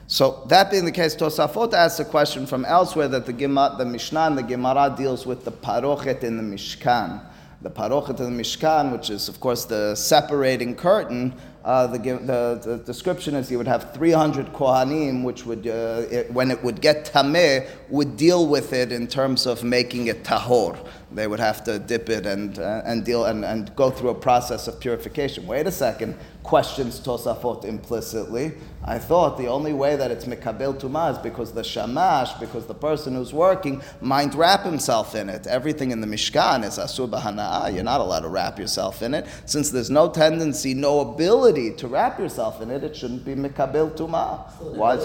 So 0.08 0.46
that 0.48 0.72
being 0.72 0.86
the 0.86 0.92
case, 0.92 1.16
Tosafot 1.16 1.74
asks 1.74 2.00
a 2.00 2.06
question 2.06 2.46
from 2.46 2.64
elsewhere 2.64 3.10
that 3.10 3.26
the 3.26 3.34
Gemara, 3.34 3.76
the 3.78 3.86
Mishnah 3.86 4.22
and 4.22 4.38
the 4.38 4.44
Gemara 4.44 4.96
deals 4.98 5.26
with 5.26 5.44
the 5.44 5.52
parochet 5.52 6.24
in 6.24 6.38
the 6.38 6.44
Mishkan. 6.44 7.22
The 7.62 7.70
parochet 7.70 8.20
in 8.22 8.38
the 8.38 8.42
Mishkan, 8.42 8.94
which 8.94 9.10
is 9.10 9.28
of 9.28 9.42
course 9.42 9.66
the 9.66 9.96
separating 9.96 10.74
curtain, 10.74 11.34
uh, 11.66 11.86
the, 11.88 11.98
the, 11.98 12.62
the, 12.64 12.78
description 12.86 13.36
is 13.36 13.52
you 13.52 13.58
would 13.58 13.68
have 13.68 13.94
300 13.94 14.54
kohanim, 14.54 15.24
which 15.26 15.46
would, 15.46 15.68
uh, 15.68 16.04
it, 16.10 16.32
when 16.32 16.50
it 16.50 16.64
would 16.64 16.80
get 16.80 17.12
tameh, 17.12 17.68
would 17.90 18.16
deal 18.16 18.48
with 18.48 18.72
it 18.72 18.94
in 18.94 19.06
terms 19.06 19.46
of 19.46 19.66
making 19.66 20.08
it 20.08 20.24
tahor. 20.24 20.80
They 21.10 21.26
would 21.26 21.40
have 21.40 21.64
to 21.64 21.80
dip 21.80 22.10
it 22.10 22.26
and, 22.26 22.60
uh, 22.60 22.82
and 22.84 23.06
deal 23.06 23.26
and, 23.26 23.46
and 23.46 23.74
go 23.78 23.90
through 23.90 24.10
a 24.10 24.16
process 24.16 24.68
of 24.68 24.80
purification. 24.82 25.48
Wait 25.48 25.66
a 25.66 25.72
second, 25.72 26.18
questions 26.44 27.00
Tosafot 27.00 27.64
implicitly. 27.64 28.54
I 28.84 29.00
thought 29.00 29.38
the 29.38 29.48
only 29.48 29.72
way 29.72 29.96
that 29.96 30.12
it's 30.12 30.26
mikabel 30.26 30.78
tumah 30.78 31.14
is 31.14 31.18
because 31.20 31.54
the 31.54 31.64
shamash, 31.64 32.34
because 32.34 32.66
the 32.68 32.74
person 32.74 33.16
who's 33.16 33.34
working, 33.34 33.82
might 34.02 34.36
wrap 34.36 34.66
himself 34.66 35.16
in 35.16 35.30
it. 35.30 35.48
Everything 35.48 35.92
in 35.92 36.02
the 36.02 36.08
Mishkan 36.08 36.66
is 36.66 36.78
asur 36.78 37.10
b'hana'ah. 37.10 37.74
You're 37.74 37.84
not 37.86 38.02
allowed 38.02 38.22
to 38.22 38.30
wrap 38.30 38.60
yourself 38.60 39.02
in 39.02 39.14
it. 39.14 39.28
Since 39.46 39.70
there's 39.72 39.90
no 39.90 40.10
tendency, 40.10 40.74
no 40.74 41.00
ability 41.00 41.76
to 41.76 41.88
wrap 41.88 42.20
yourself 42.20 42.62
in 42.62 42.70
it, 42.70 42.84
it 42.84 42.98
shouldn't 42.98 43.24
be 43.24 43.34
mikabel 43.34 43.92
tumah. 43.96 44.52
Why? 44.76 44.98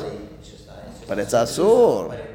But 1.06 1.20
it's 1.20 1.32
asur. 1.32 2.31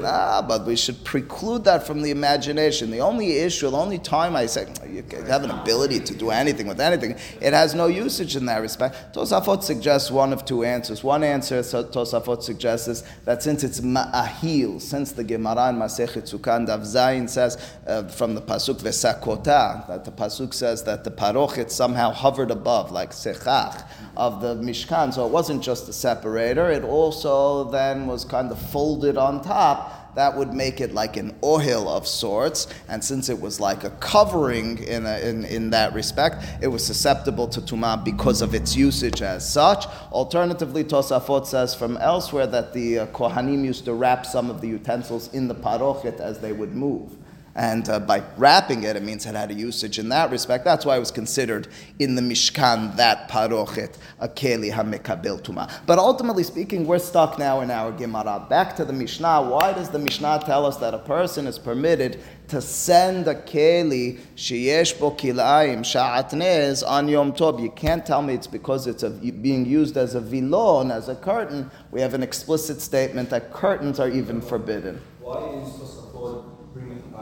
Nah, 0.00 0.42
but 0.42 0.66
we 0.66 0.76
should 0.76 1.02
preclude 1.02 1.64
that 1.64 1.86
from 1.86 2.02
the 2.02 2.10
imagination. 2.10 2.90
The 2.90 3.00
only 3.00 3.38
issue, 3.38 3.70
the 3.70 3.76
only 3.78 3.98
time 3.98 4.36
I 4.36 4.44
say 4.44 4.66
you 4.86 5.02
have 5.26 5.44
an 5.44 5.50
ability 5.50 6.00
to 6.00 6.14
do 6.14 6.30
anything 6.30 6.66
with 6.66 6.78
anything, 6.78 7.12
it 7.40 7.54
has 7.54 7.74
no 7.74 7.86
usage 7.86 8.36
in 8.36 8.44
that 8.46 8.58
respect. 8.58 9.14
Tosafot 9.14 9.62
suggests 9.62 10.10
one 10.10 10.32
of 10.32 10.44
two 10.44 10.62
answers. 10.62 11.02
One 11.02 11.24
answer 11.24 11.60
Tosafot 11.60 12.42
suggests 12.42 12.86
is 12.88 13.04
that 13.24 13.42
since 13.42 13.64
it's 13.64 13.80
ma'ahil, 13.80 14.80
since 14.80 15.12
the 15.12 15.24
Gemara 15.24 15.70
in 15.70 15.76
Masechet 15.76 16.30
Sukan 16.30 16.66
Dav 16.66 16.80
Zayin 16.80 17.28
says 17.28 17.56
uh, 17.86 18.02
from 18.08 18.34
the 18.34 18.42
pasuk 18.42 18.80
vesakota, 18.80 19.86
that 19.88 20.04
the 20.04 20.12
pasuk 20.12 20.52
says 20.52 20.84
that 20.84 21.04
the 21.04 21.10
parochet 21.10 21.70
somehow 21.70 22.10
hovered 22.10 22.50
above, 22.50 22.92
like 22.92 23.12
sechach 23.12 23.84
of 24.16 24.40
the 24.40 24.56
Mishkan. 24.56 25.12
So 25.12 25.26
it 25.26 25.32
wasn't 25.32 25.62
just 25.62 25.88
a 25.88 25.92
separator; 25.92 26.70
it 26.70 26.84
also 26.84 27.64
then 27.70 28.06
was 28.06 28.24
kind 28.24 28.50
of 28.50 28.58
folded 28.70 29.16
on 29.16 29.42
top 29.42 30.02
that 30.14 30.36
would 30.36 30.52
make 30.52 30.80
it 30.80 30.92
like 30.92 31.16
an 31.16 31.32
ohil 31.42 31.88
of 31.88 32.06
sorts. 32.06 32.66
And 32.88 33.02
since 33.02 33.28
it 33.28 33.40
was 33.40 33.60
like 33.60 33.84
a 33.84 33.90
covering 33.90 34.78
in, 34.78 35.06
a, 35.06 35.18
in, 35.18 35.44
in 35.46 35.70
that 35.70 35.94
respect, 35.94 36.44
it 36.60 36.68
was 36.68 36.84
susceptible 36.84 37.48
to 37.48 37.60
tumah 37.60 38.04
because 38.04 38.42
of 38.42 38.54
its 38.54 38.76
usage 38.76 39.22
as 39.22 39.48
such. 39.48 39.86
Alternatively, 40.10 40.84
Tosafot 40.84 41.46
says 41.46 41.74
from 41.74 41.96
elsewhere 41.96 42.46
that 42.46 42.72
the 42.72 43.00
uh, 43.00 43.06
Kohanim 43.06 43.64
used 43.64 43.84
to 43.86 43.94
wrap 43.94 44.26
some 44.26 44.50
of 44.50 44.60
the 44.60 44.68
utensils 44.68 45.32
in 45.32 45.48
the 45.48 45.54
parochet 45.54 46.20
as 46.20 46.40
they 46.40 46.52
would 46.52 46.74
move. 46.74 47.16
And 47.54 47.86
uh, 47.88 48.00
by 48.00 48.22
wrapping 48.38 48.84
it, 48.84 48.96
it 48.96 49.02
means 49.02 49.26
it 49.26 49.34
had 49.34 49.50
a 49.50 49.54
usage 49.54 49.98
in 49.98 50.08
that 50.08 50.30
respect. 50.30 50.64
That's 50.64 50.86
why 50.86 50.96
it 50.96 51.00
was 51.00 51.10
considered 51.10 51.68
in 51.98 52.14
the 52.14 52.22
Mishkan 52.22 52.96
that 52.96 53.28
parochet, 53.28 53.98
a 54.20 54.28
keli 54.28 54.72
hamekabel 54.72 55.42
tuma. 55.42 55.70
But 55.84 55.98
ultimately 55.98 56.44
speaking, 56.44 56.86
we're 56.86 56.98
stuck 56.98 57.38
now 57.38 57.60
in 57.60 57.70
our 57.70 57.92
Gemara. 57.92 58.46
Back 58.48 58.74
to 58.76 58.86
the 58.86 58.92
Mishnah. 58.92 59.42
Why 59.42 59.74
does 59.74 59.90
the 59.90 59.98
Mishnah 59.98 60.42
tell 60.46 60.64
us 60.64 60.78
that 60.78 60.94
a 60.94 60.98
person 60.98 61.46
is 61.46 61.58
permitted 61.58 62.20
to 62.48 62.62
send 62.62 63.28
a 63.28 63.34
keli 63.34 64.20
sheyesh 64.34 64.98
bo 64.98 65.10
kilaim 65.10 65.80
sha'atnez 65.80 66.86
on 66.88 67.06
Yom 67.06 67.34
Tov? 67.34 67.60
You 67.60 67.70
can't 67.70 68.06
tell 68.06 68.22
me 68.22 68.32
it's 68.32 68.46
because 68.46 68.86
it's 68.86 69.02
a, 69.02 69.10
being 69.10 69.66
used 69.66 69.98
as 69.98 70.14
a 70.14 70.20
vilon, 70.20 70.90
as 70.90 71.10
a 71.10 71.16
curtain. 71.16 71.70
We 71.90 72.00
have 72.00 72.14
an 72.14 72.22
explicit 72.22 72.80
statement 72.80 73.28
that 73.28 73.52
curtains 73.52 74.00
are 74.00 74.08
even 74.08 74.40
forbidden. 74.40 75.02
Why 75.20 75.62
is 75.62 75.92
bringing 76.12 76.51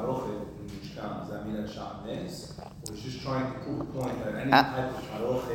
in 0.05 0.69
Mishkan? 0.69 1.21
Does 1.21 1.31
that 1.31 1.47
mean 1.47 1.57
that? 1.57 1.77
Or 2.89 2.95
is 2.95 3.03
just 3.03 3.23
trying 3.23 3.53
to 3.53 3.59
prove 3.61 3.81
a 3.81 3.85
point 3.85 4.25
that 4.25 4.35
any 4.35 4.53
uh, 4.53 4.63
type 4.63 4.95
of 5.21 5.49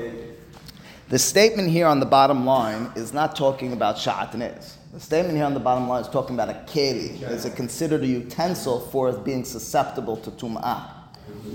the 1.08 1.20
statement 1.20 1.70
here 1.70 1.86
on 1.86 2.00
the 2.00 2.06
bottom 2.08 2.48
line 2.48 2.92
is 2.96 3.14
not 3.14 3.36
talking 3.36 3.74
about 3.74 3.96
sha'atnez. 3.96 4.74
The 4.92 5.00
statement 5.00 5.36
here 5.36 5.46
on 5.46 5.54
the 5.54 5.60
bottom 5.60 5.88
line 5.88 6.02
is 6.02 6.08
talking 6.08 6.36
about 6.36 6.50
a 6.50 6.54
keli. 6.66 7.22
Is 7.30 7.46
it 7.46 7.56
considered 7.56 8.02
a 8.02 8.08
utensil 8.08 8.80
for 8.80 9.12
being 9.14 9.44
susceptible 9.44 10.18
to 10.18 10.32
tum'ah? 10.32 10.95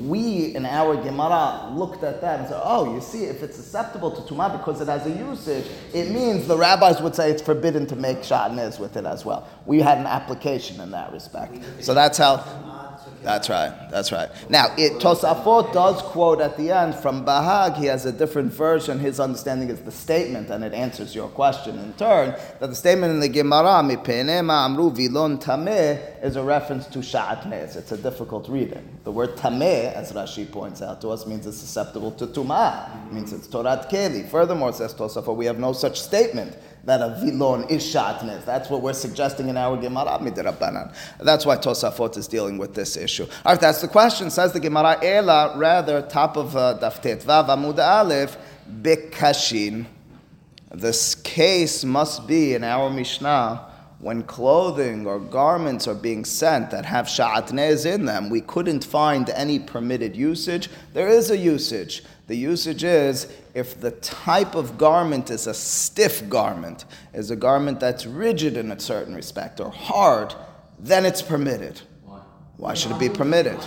We 0.00 0.54
in 0.54 0.64
our 0.66 0.96
Gemara 0.96 1.70
looked 1.74 2.02
at 2.02 2.20
that 2.22 2.40
and 2.40 2.48
said, 2.48 2.60
oh, 2.62 2.94
you 2.94 3.00
see, 3.00 3.24
if 3.24 3.42
it's 3.42 3.56
susceptible 3.56 4.10
to 4.10 4.22
tumah 4.22 4.56
because 4.56 4.80
it 4.80 4.88
has 4.88 5.06
a 5.06 5.10
usage, 5.10 5.66
it 5.92 6.10
means 6.10 6.46
the 6.46 6.56
rabbis 6.56 7.00
would 7.02 7.14
say 7.14 7.30
it's 7.30 7.42
forbidden 7.42 7.86
to 7.86 7.96
make 7.96 8.18
shatnez 8.18 8.78
with 8.80 8.96
it 8.96 9.04
as 9.04 9.24
well. 9.24 9.48
We 9.66 9.80
had 9.80 9.98
an 9.98 10.06
application 10.06 10.80
in 10.80 10.90
that 10.92 11.12
respect. 11.12 11.58
So 11.80 11.94
that's 11.94 12.18
how. 12.18 12.89
That's 13.22 13.50
right. 13.50 13.72
That's 13.90 14.12
right. 14.12 14.30
Now, 14.48 14.74
it, 14.78 14.94
Tosafot 14.94 15.72
does 15.72 16.00
quote 16.00 16.40
at 16.40 16.56
the 16.56 16.70
end 16.70 16.94
from 16.94 17.24
Bahag. 17.24 17.76
He 17.76 17.86
has 17.86 18.06
a 18.06 18.12
different 18.12 18.52
version. 18.52 18.98
His 18.98 19.20
understanding 19.20 19.68
is 19.68 19.80
the 19.80 19.92
statement, 19.92 20.48
and 20.48 20.64
it 20.64 20.72
answers 20.72 21.14
your 21.14 21.28
question 21.28 21.78
in 21.78 21.92
turn. 21.94 22.34
That 22.60 22.68
the 22.68 22.74
statement 22.74 23.12
in 23.12 23.20
the 23.20 23.28
Gemara, 23.28 23.78
amru 23.78 24.90
vilon 24.90 25.38
tameh, 25.38 26.24
is 26.24 26.36
a 26.36 26.42
reference 26.42 26.86
to 26.88 27.00
sha'atnez. 27.00 27.76
It's 27.76 27.92
a 27.92 27.98
difficult 27.98 28.48
reading. 28.48 28.86
The 29.04 29.12
word 29.12 29.36
tameh, 29.36 29.92
as 29.92 30.12
Rashi 30.12 30.50
points 30.50 30.80
out 30.80 31.00
to 31.02 31.10
us, 31.10 31.26
means 31.26 31.46
it's 31.46 31.58
susceptible 31.58 32.12
to 32.12 32.26
tumah. 32.26 33.06
It 33.08 33.12
means 33.12 33.32
it's 33.32 33.48
torat 33.48 33.90
keli. 33.90 34.28
Furthermore, 34.28 34.72
says 34.72 34.94
Tosafot, 34.94 35.36
we 35.36 35.44
have 35.46 35.58
no 35.58 35.72
such 35.72 36.00
statement 36.00 36.56
that 36.84 37.00
a 37.00 37.20
vilon 37.20 37.64
is 37.68 37.82
shatnez. 37.82 38.44
That's 38.44 38.70
what 38.70 38.82
we're 38.82 38.92
suggesting 38.92 39.48
in 39.48 39.56
our 39.56 39.76
Gemara 39.76 40.18
midrabanan. 40.20 40.94
That's 41.18 41.46
why 41.46 41.56
Tosafot 41.56 42.16
is 42.16 42.26
dealing 42.26 42.58
with 42.58 42.74
this 42.74 42.96
issue. 42.96 43.24
All 43.44 43.52
right, 43.52 43.60
that's 43.60 43.80
the 43.80 43.88
question. 43.88 44.30
Says 44.30 44.52
the 44.52 44.60
Gemara, 44.60 44.98
Ela, 45.02 45.56
rather, 45.56 46.02
top 46.02 46.36
of 46.36 46.56
uh, 46.56 46.78
Daftet 46.80 47.22
Vav 47.24 47.48
Amud 47.48 47.78
Aleph, 47.78 48.36
Bekashin. 48.82 49.86
This 50.72 51.14
case 51.14 51.84
must 51.84 52.26
be 52.26 52.54
in 52.54 52.64
our 52.64 52.90
Mishnah 52.90 53.70
when 54.00 54.22
clothing 54.22 55.06
or 55.06 55.20
garments 55.20 55.86
are 55.86 55.94
being 55.94 56.24
sent 56.24 56.70
that 56.70 56.86
have 56.86 57.06
sha'atnez 57.06 57.84
in 57.84 58.06
them, 58.06 58.30
we 58.30 58.40
couldn't 58.40 58.82
find 58.82 59.28
any 59.30 59.58
permitted 59.58 60.16
usage. 60.16 60.70
There 60.94 61.08
is 61.08 61.30
a 61.30 61.36
usage. 61.36 62.02
The 62.30 62.36
usage 62.36 62.84
is 62.84 63.26
if 63.54 63.80
the 63.80 63.90
type 63.90 64.54
of 64.54 64.78
garment 64.78 65.30
is 65.30 65.48
a 65.48 65.52
stiff 65.52 66.28
garment, 66.28 66.84
is 67.12 67.32
a 67.32 67.34
garment 67.34 67.80
that's 67.80 68.06
rigid 68.06 68.56
in 68.56 68.70
a 68.70 68.78
certain 68.78 69.16
respect 69.16 69.58
or 69.58 69.72
hard, 69.72 70.36
then 70.78 71.04
it's 71.04 71.22
permitted. 71.22 71.80
Why, 72.04 72.20
Why 72.56 72.74
should 72.74 72.92
it 72.92 73.00
be 73.00 73.08
permitted? 73.08 73.58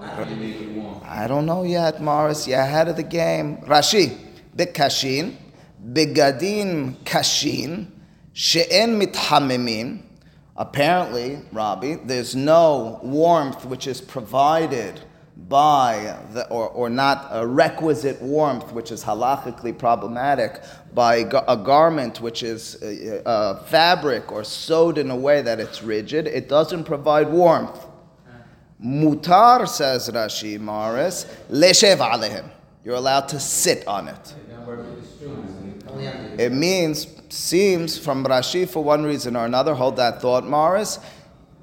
I 0.00 1.26
don't 1.28 1.44
know 1.44 1.64
yet, 1.64 2.00
Morris. 2.00 2.48
You're 2.48 2.60
ahead 2.60 2.88
of 2.88 2.96
the 2.96 3.02
game. 3.02 3.58
Rashi, 3.58 4.16
bikashin, 4.56 5.36
bigadin 5.92 6.96
kashin, 7.04 7.88
she'en 8.32 8.98
mithamemin. 8.98 10.00
Apparently, 10.56 11.42
Rabbi, 11.52 11.96
there's 12.06 12.34
no 12.34 13.00
warmth 13.02 13.66
which 13.66 13.86
is 13.86 14.00
provided 14.00 14.98
by 15.46 16.16
the, 16.32 16.48
or, 16.48 16.68
or 16.70 16.90
not 16.90 17.28
a 17.30 17.46
requisite 17.46 18.20
warmth, 18.20 18.72
which 18.72 18.90
is 18.90 19.04
halachically 19.04 19.76
problematic, 19.76 20.60
by 20.92 21.16
a 21.16 21.56
garment 21.56 22.20
which 22.20 22.42
is 22.42 22.82
a, 22.82 23.22
a 23.24 23.56
fabric 23.64 24.32
or 24.32 24.42
sewed 24.42 24.98
in 24.98 25.10
a 25.10 25.16
way 25.16 25.40
that 25.40 25.60
it's 25.60 25.82
rigid, 25.82 26.26
it 26.26 26.48
doesn't 26.48 26.84
provide 26.84 27.30
warmth. 27.30 27.86
Mutar, 28.84 29.68
says 29.68 30.08
Rashi 30.08 30.58
Morris, 30.58 31.26
leshev 31.50 31.98
alehim. 31.98 32.48
You're 32.84 32.96
allowed 32.96 33.28
to 33.28 33.40
sit 33.40 33.86
on 33.86 34.08
it. 34.08 34.34
It 36.38 36.52
means, 36.52 37.06
seems 37.28 37.98
from 37.98 38.24
Rashi 38.24 38.68
for 38.68 38.82
one 38.82 39.04
reason 39.04 39.36
or 39.36 39.44
another, 39.44 39.74
hold 39.74 39.96
that 39.96 40.20
thought, 40.20 40.46
Morris, 40.46 40.98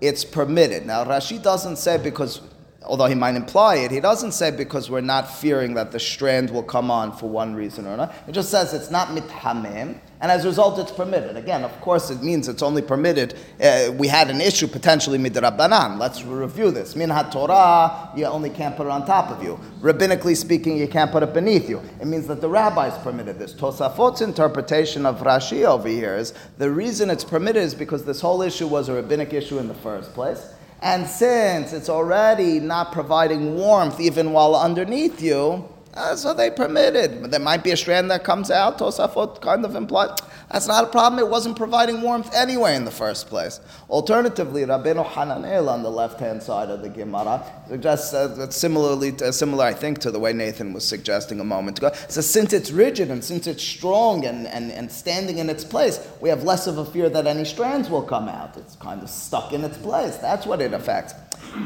it's 0.01 0.25
permitted. 0.25 0.85
Now, 0.85 1.03
Rashi 1.05 1.41
doesn't 1.41 1.77
say 1.77 1.97
because 1.97 2.41
although 2.88 3.06
he 3.06 3.15
might 3.15 3.36
imply 3.36 3.76
it, 3.78 3.91
he 3.91 4.00
doesn't 4.00 4.32
say 4.32 4.52
because 4.52 4.89
we're 4.89 5.02
not 5.02 5.34
fearing 5.34 5.74
that 5.76 5.91
the 5.91 6.00
strand 6.00 6.50
will 6.50 6.63
come 6.63 6.89
on 6.89 7.15
for 7.15 7.30
one 7.30 7.56
reason 7.56 7.86
or 7.86 7.93
another. 7.93 8.13
It 8.28 8.32
just 8.32 8.50
says 8.50 8.74
it's 8.74 8.91
not 8.91 9.10
mithamim, 9.10 10.00
and 10.21 10.32
as 10.32 10.45
a 10.45 10.48
result, 10.48 10.80
it's 10.80 10.91
permitted. 10.91 11.36
Again, 11.36 11.63
of 11.63 11.82
course, 11.82 12.10
it 12.10 12.24
means 12.24 12.48
it's 12.48 12.63
only 12.63 12.82
permitted. 12.82 13.36
Uh, 13.62 13.91
we 13.98 14.08
had 14.08 14.30
an 14.30 14.39
issue 14.39 14.65
potentially 14.65 15.17
midrabanan. 15.17 16.00
Let's 16.00 16.24
review 16.24 16.71
this. 16.71 16.95
Min 16.95 17.10
Torah, 17.32 18.10
you 18.15 18.26
only 18.26 18.50
can't 18.50 18.78
put 18.78 18.88
it 18.88 18.91
on 18.91 19.06
top 19.06 19.30
of 19.30 19.43
you. 19.43 19.60
Rabbinically 19.82 20.36
speaking, 20.36 20.78
you 20.78 20.88
can't 20.88 21.12
put 21.12 21.21
it 21.21 21.34
beneath 21.34 21.69
you. 21.69 21.82
It 22.00 22.08
means 22.08 22.28
that 22.28 22.41
the 22.41 22.50
rabbis 22.50 22.98
permitted 23.04 23.38
this. 23.38 23.54
Tosafot's 23.54 24.21
interpretation 24.21 25.06
of 25.06 25.19
Rashi 25.19 25.63
over 25.63 25.89
here 25.89 26.15
is 26.15 26.34
the 26.58 26.71
reason 26.71 27.10
it's 27.10 27.26
permitted 27.26 27.62
is 27.62 27.76
because 27.76 28.06
this 28.06 28.21
whole 28.21 28.41
issue 28.41 28.67
was 28.67 28.89
a 28.89 28.93
rabbinic 28.93 29.34
issue 29.34 29.60
in 29.60 29.67
the 29.67 29.76
first 29.76 30.13
place. 30.13 30.54
And 30.86 31.08
since 31.08 31.74
it's 31.74 31.89
already 31.89 32.60
not 32.60 32.91
providing 32.91 33.56
warmth 33.56 34.00
even 34.00 34.34
while 34.34 34.56
underneath 34.56 35.19
you, 35.19 35.67
uh, 35.95 36.15
so 36.15 36.32
they 36.32 36.52
permitted. 36.52 37.32
There 37.32 37.39
might 37.39 37.63
be 37.63 37.71
a 37.71 37.78
strand 37.78 38.12
that 38.12 38.24
comes 38.24 38.52
out. 38.52 38.78
Tosafot 38.78 39.41
kind 39.41 39.65
of 39.65 39.76
implied 39.76 40.12
that's 40.55 40.67
not 40.67 40.85
a 40.85 40.87
problem. 40.87 41.19
It 41.19 41.29
wasn't 41.29 41.57
providing 41.57 42.01
warmth 42.01 42.33
anyway 42.33 42.77
in 42.77 42.85
the 42.85 42.91
first 42.91 43.27
place. 43.27 43.59
Alternatively, 43.89 44.61
Rabbeinu 44.61 45.05
Hananel 45.05 45.67
on 45.67 45.83
the 45.83 45.91
left 45.91 46.17
hand 46.17 46.41
side 46.41 46.69
of 46.69 46.81
the 46.81 46.87
Gemara 46.87 47.43
suggests 47.67 48.13
uh, 48.13 48.49
similarly, 48.49 49.13
uh, 49.21 49.33
similar, 49.33 49.65
I 49.65 49.73
think, 49.73 49.99
to 49.99 50.11
the 50.11 50.19
way 50.19 50.31
Nathan 50.31 50.71
was 50.71 50.87
suggesting 50.87 51.41
a 51.41 51.43
moment 51.43 51.79
ago. 51.79 51.91
So 52.07 52.21
since 52.21 52.53
it's 52.53 52.71
rigid 52.71 53.11
and 53.11 53.21
since 53.21 53.47
it's 53.47 53.61
strong 53.61 54.25
and, 54.25 54.47
and, 54.47 54.71
and 54.71 54.89
standing 54.89 55.39
in 55.39 55.49
its 55.49 55.65
place, 55.65 55.99
we 56.21 56.29
have 56.29 56.45
less 56.45 56.67
of 56.67 56.77
a 56.77 56.85
fear 56.85 57.09
that 57.09 57.27
any 57.27 57.43
strands 57.43 57.89
will 57.89 58.03
come 58.03 58.29
out. 58.29 58.55
It's 58.55 58.77
kind 58.77 59.03
of 59.03 59.09
stuck 59.09 59.51
in 59.51 59.61
its 59.61 59.77
place. 59.77 60.15
That's 60.15 60.45
what 60.45 60.61
it 60.61 60.73
affects. 60.73 61.15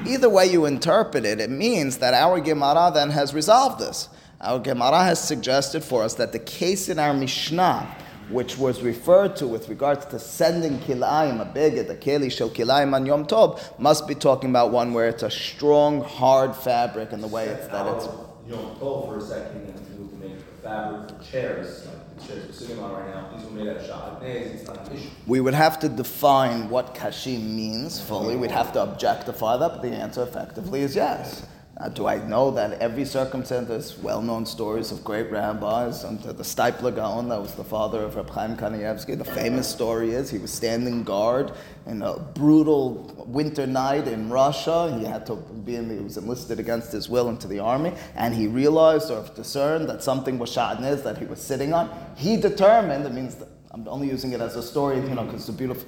Either 0.08 0.30
way 0.30 0.48
you 0.48 0.66
interpret 0.66 1.26
it, 1.26 1.40
it 1.40 1.52
means 1.52 2.00
that 2.00 2.16
our 2.16 2.40
Gemara 2.40 2.90
then 2.92 3.12
has 3.12 3.36
resolved 3.36 3.80
this. 3.80 4.10
Our 4.42 4.58
Gemara 4.58 5.04
has 5.04 5.22
suggested 5.22 5.84
for 5.84 6.02
us 6.02 6.16
that 6.16 6.32
the 6.32 6.40
case 6.40 6.90
in 6.90 6.98
our 6.98 7.14
Mishnah, 7.14 7.88
which 8.30 8.58
was 8.58 8.82
referred 8.82 9.36
to 9.38 9.48
with 9.48 9.70
regards 9.70 10.06
to 10.06 10.20
sending 10.20 10.80
kilayim, 10.80 11.42
a 11.42 11.46
beged, 11.46 11.90
a 11.90 11.96
keli 11.96 12.32
shel 12.32 12.50
kilayim 12.50 12.94
on 12.94 13.06
Yom 13.06 13.26
Tov, 13.26 13.60
must 13.80 14.08
be 14.08 14.16
talking 14.16 14.50
about 14.50 14.72
one 14.72 14.94
where 14.94 15.08
it's 15.08 15.24
a 15.24 15.32
strong, 15.32 16.02
hard 16.02 16.56
fabric 16.56 17.12
and 17.12 17.24
the 17.24 17.28
way 17.28 17.46
it's 17.48 17.68
that 17.68 17.86
it's. 17.96 18.06
Yom 18.48 18.76
Tov 18.76 19.08
for 19.08 19.18
a 19.18 19.22
second 19.22 19.62
and 19.68 19.78
to 19.88 20.28
make 20.28 20.38
fabric 20.64 21.10
for 21.10 21.24
chairs, 21.24 21.86
like 21.88 22.18
the 22.18 22.26
chairs 22.26 22.46
we're 22.48 22.54
sitting 22.54 22.80
on 22.80 22.92
right 22.92 23.08
now. 23.08 23.32
These 23.36 23.46
were 23.46 23.52
made 23.52 23.68
out 23.68 23.78
of 23.78 23.84
sha'atnez, 23.84 24.56
it's 24.56 24.68
not 24.68 24.88
an 24.88 24.98
issue. 24.98 25.10
We 25.28 25.40
would 25.42 25.54
have 25.54 25.80
to 25.80 25.90
define 25.90 26.70
what 26.70 26.96
kashim 26.96 27.42
means 27.42 28.02
fully. 28.02 28.36
We'd 28.36 28.52
have 28.52 28.74
to 28.74 28.84
objectify 28.84 29.58
that, 29.58 29.70
but 29.70 29.82
the 29.82 29.90
answer 29.90 30.24
effectively 30.24 30.82
is 30.82 30.96
yes. 30.96 31.46
Uh, 31.80 31.88
do 31.88 32.08
I 32.08 32.18
know 32.28 32.52
that 32.52 32.74
every 32.82 33.06
circumstance, 33.06 33.70
there's 33.70 33.98
well-known 34.00 34.46
stories 34.46 34.92
of 34.92 35.02
great 35.02 35.32
rabbis, 35.32 36.04
and 36.04 36.20
the 36.22 36.44
Steipler 36.44 36.94
Gaon, 36.94 37.30
that 37.30 37.40
was 37.40 37.54
the 37.54 37.64
father 37.64 38.04
of 38.04 38.18
Reb 38.18 38.30
Chaim 38.32 38.58
Kanievsky, 38.58 39.18
the 39.18 39.24
famous 39.24 39.66
story 39.66 40.12
is 40.12 40.30
he 40.30 40.40
was 40.40 40.52
standing 40.52 41.06
guard 41.06 41.54
in 41.86 42.02
a 42.02 42.20
brutal 42.20 43.24
winter 43.26 43.66
night 43.66 44.10
in 44.10 44.30
Russia. 44.30 44.94
He 45.00 45.06
had 45.06 45.26
to 45.28 45.36
be 45.38 45.78
in 45.78 45.88
the, 45.88 45.96
he 45.96 46.02
was 46.02 46.18
enlisted 46.18 46.60
against 46.60 46.92
his 46.92 47.08
will 47.08 47.30
into 47.30 47.48
the 47.48 47.60
army, 47.60 47.94
and 48.16 48.36
he 48.36 48.48
realized 48.48 49.10
or 49.10 49.26
discerned 49.34 49.88
that 49.88 50.04
something 50.04 50.38
was 50.38 50.50
sha'atnez 50.50 51.02
that 51.04 51.18
he 51.18 51.24
was 51.24 51.42
sitting 51.42 51.74
on. 51.74 51.90
He 52.18 52.36
determined, 52.36 53.06
it 53.06 53.14
means, 53.14 53.38
I'm 53.72 53.88
only 53.88 54.10
using 54.10 54.34
it 54.34 54.42
as 54.42 54.58
a 54.58 54.64
story, 54.64 54.98
you 54.98 55.16
know, 55.16 55.24
because 55.24 55.42
it's 55.42 55.50
a 55.50 55.54
beautiful, 55.54 55.88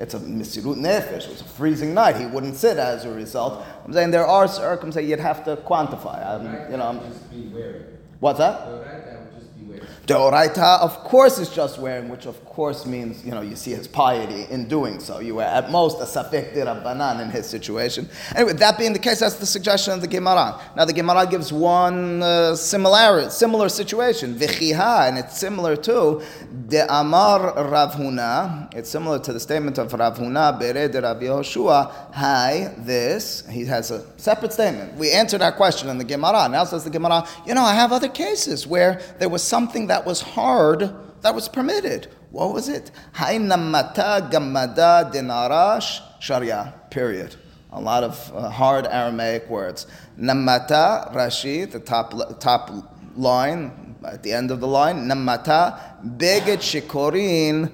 it's 0.00 0.14
a 0.14 0.18
mesirut 0.18 0.76
nefesh. 0.78 1.24
It 1.26 1.30
was 1.30 1.40
a 1.42 1.44
freezing 1.44 1.92
night. 1.94 2.16
He 2.16 2.26
wouldn't 2.26 2.56
sit 2.56 2.78
as 2.78 3.04
a 3.04 3.12
result. 3.12 3.62
I'm 3.84 3.92
saying 3.92 4.10
there 4.10 4.26
are 4.26 4.48
circumstances 4.48 5.10
you'd 5.10 5.20
have 5.20 5.44
to 5.44 5.56
quantify. 5.56 6.26
I'm, 6.26 6.70
you 6.72 6.78
know, 6.78 6.86
I'm, 6.88 7.00
Just 7.00 7.30
be 7.30 7.48
wary. 7.48 7.82
what's 8.18 8.38
that? 8.38 8.66
The 8.66 8.78
right 8.78 9.04
guy 9.04 9.16
would 9.20 9.34
just 9.38 9.56
be 9.58 9.64
wary. 9.66 9.82
Deoraita, 10.10 10.80
of 10.80 11.04
course, 11.04 11.38
is 11.38 11.48
just 11.50 11.78
wearing, 11.78 12.08
which 12.08 12.26
of 12.26 12.44
course 12.44 12.84
means, 12.84 13.24
you 13.24 13.30
know, 13.30 13.42
you 13.42 13.54
see 13.54 13.70
his 13.70 13.86
piety 13.86 14.42
in 14.50 14.66
doing 14.66 14.98
so. 14.98 15.20
You 15.20 15.36
were 15.36 15.44
at 15.44 15.70
most 15.70 16.00
a 16.00 16.04
safek 16.04 16.52
rabbanan 16.52 17.22
in 17.22 17.30
his 17.30 17.46
situation. 17.46 18.08
Anyway, 18.34 18.54
that 18.54 18.76
being 18.76 18.92
the 18.92 18.98
case, 18.98 19.20
that's 19.20 19.36
the 19.36 19.46
suggestion 19.46 19.94
of 19.94 20.00
the 20.00 20.08
Gemara. 20.08 20.60
Now, 20.76 20.84
the 20.84 20.92
Gemara 20.92 21.28
gives 21.28 21.52
one 21.52 22.24
uh, 22.24 22.56
similar, 22.56 23.30
similar 23.30 23.68
situation, 23.68 24.34
vichiha, 24.34 25.08
and 25.08 25.16
it's 25.16 25.38
similar 25.38 25.76
to 25.76 26.20
the 26.66 26.92
Amar 26.92 27.54
Rav 27.70 27.92
Huna. 27.92 28.74
It's 28.74 28.90
similar 28.90 29.20
to 29.20 29.32
the 29.32 29.38
statement 29.38 29.78
of 29.78 29.92
Rav 29.92 30.18
Huna, 30.18 30.60
Bered 30.60 31.00
Rav 31.00 31.18
Yehoshua, 31.18 32.12
hi, 32.12 32.74
this. 32.78 33.46
He 33.48 33.64
has 33.66 33.92
a 33.92 34.04
separate 34.18 34.52
statement. 34.52 34.94
We 34.94 35.12
answered 35.12 35.40
our 35.40 35.52
question 35.52 35.88
in 35.88 35.98
the 35.98 36.04
Gemara. 36.04 36.48
Now 36.48 36.64
says 36.64 36.82
the 36.82 36.90
Gemara, 36.90 37.28
you 37.46 37.54
know, 37.54 37.62
I 37.62 37.74
have 37.74 37.92
other 37.92 38.08
cases 38.08 38.66
where 38.66 39.00
there 39.20 39.28
was 39.28 39.44
something 39.44 39.86
that 39.86 39.99
was 40.06 40.20
hard 40.20 40.94
that 41.22 41.34
was 41.34 41.48
permitted. 41.48 42.08
What 42.30 42.52
was 42.52 42.68
it? 42.68 42.90
Hainamata 43.14 44.30
gamada 44.30 45.12
dinarash 45.12 46.00
sharia. 46.20 46.74
Period. 46.90 47.36
A 47.72 47.80
lot 47.80 48.02
of 48.02 48.32
uh, 48.34 48.48
hard 48.50 48.86
Aramaic 48.86 49.48
words. 49.48 49.86
Namata 50.18 51.14
Rashi, 51.14 51.70
the 51.70 51.78
top 51.78 52.40
top 52.40 52.70
line 53.16 53.96
at 54.04 54.22
the 54.22 54.32
end 54.32 54.50
of 54.50 54.60
the 54.60 54.66
line. 54.66 55.08
Namata 55.08 55.78
beged 56.16 56.58
shikorin 56.58 57.70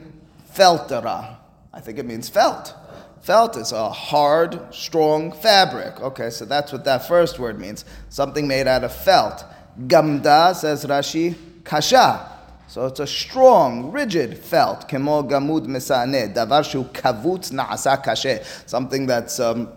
feltera. 0.55 1.37
I 1.73 1.81
think 1.81 1.99
it 1.99 2.07
means 2.07 2.29
felt. 2.29 2.75
Felt 3.23 3.57
is 3.57 3.73
a 3.73 3.91
hard, 3.91 4.73
strong 4.73 5.33
fabric. 5.33 6.01
Okay, 6.01 6.31
so 6.31 6.45
that's 6.45 6.73
what 6.73 6.85
that 6.85 7.09
first 7.09 7.39
word 7.39 7.59
means. 7.59 7.85
Something 8.09 8.47
made 8.47 8.67
out 8.67 8.85
of 8.85 8.95
felt. 8.95 9.45
Gamda, 9.87 10.55
says 10.55 10.85
Rashi, 10.87 11.35
kasha. 11.67 12.33
So 12.69 12.87
it's 12.87 13.01
a 13.01 13.07
strong, 13.07 13.93
rigid 13.93 14.39
felt. 14.39 14.89
Kemo 14.89 15.29
gamud 15.29 15.67
mesane. 15.67 16.35
Davar 16.35 16.65
shu 16.69 16.85
kavutz 16.85 17.53
na'asa 17.53 18.03
kashe. 18.03 18.45
Something 18.69 19.07
that's 19.07 19.39
um, 19.39 19.69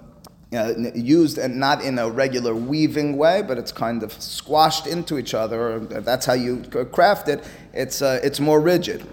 uh, 0.54 0.73
used 0.95 1.38
and 1.38 1.58
not 1.58 1.84
in 1.84 1.99
a 1.99 2.10
regular 2.10 2.56
weaving 2.56 3.17
way, 3.17 3.43
but 3.43 3.58
it's 3.58 3.71
kind 3.71 4.02
of 4.02 4.12
squashed 4.13 4.88
into 4.88 5.17
each 5.19 5.34
other. 5.34 5.80
That's 5.80 6.25
how 6.25 6.34
you 6.34 6.63
craft 6.91 7.28
it. 7.28 7.43
It's, 7.73 8.02
uh, 8.02 8.19
it's 8.23 8.39
more 8.39 8.60
rigid. 8.60 9.06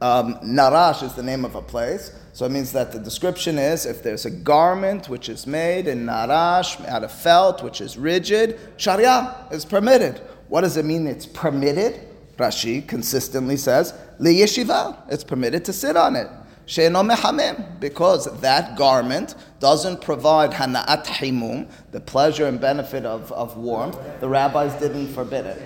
Um, 0.00 0.34
Narash 0.44 1.02
is 1.02 1.14
the 1.14 1.22
name 1.22 1.44
of 1.44 1.54
a 1.54 1.62
place. 1.62 2.12
So 2.34 2.46
it 2.46 2.52
means 2.52 2.70
that 2.72 2.92
the 2.92 3.00
description 3.00 3.58
is 3.58 3.84
if 3.84 4.02
there's 4.02 4.26
a 4.26 4.30
garment 4.30 5.08
which 5.08 5.28
is 5.28 5.46
made 5.46 5.88
in 5.88 6.06
Narash, 6.06 6.84
out 6.86 7.02
of 7.02 7.10
felt, 7.10 7.64
which 7.64 7.80
is 7.80 7.98
rigid, 7.98 8.60
Sharia 8.76 9.48
is 9.50 9.64
permitted. 9.64 10.20
What 10.48 10.62
does 10.62 10.76
it 10.76 10.84
mean 10.84 11.06
it's 11.06 11.26
permitted? 11.26 12.00
Rashi 12.36 12.86
consistently 12.86 13.56
says, 13.56 13.94
Li 14.18 14.36
yeshiva, 14.40 14.96
it's 15.10 15.24
permitted 15.24 15.64
to 15.66 15.72
sit 15.72 15.96
on 15.96 16.16
it. 16.16 16.28
She'eno 16.66 17.02
mehamim, 17.02 17.80
because 17.80 18.26
that 18.40 18.76
garment 18.76 19.34
doesn't 19.58 20.02
provide 20.02 20.52
hana'at 20.52 21.06
himum, 21.06 21.66
the 21.92 22.00
pleasure 22.00 22.46
and 22.46 22.60
benefit 22.60 23.06
of, 23.06 23.32
of 23.32 23.56
warmth. 23.56 23.98
The 24.20 24.28
rabbis 24.28 24.78
didn't 24.78 25.08
forbid 25.08 25.46
it. 25.46 25.62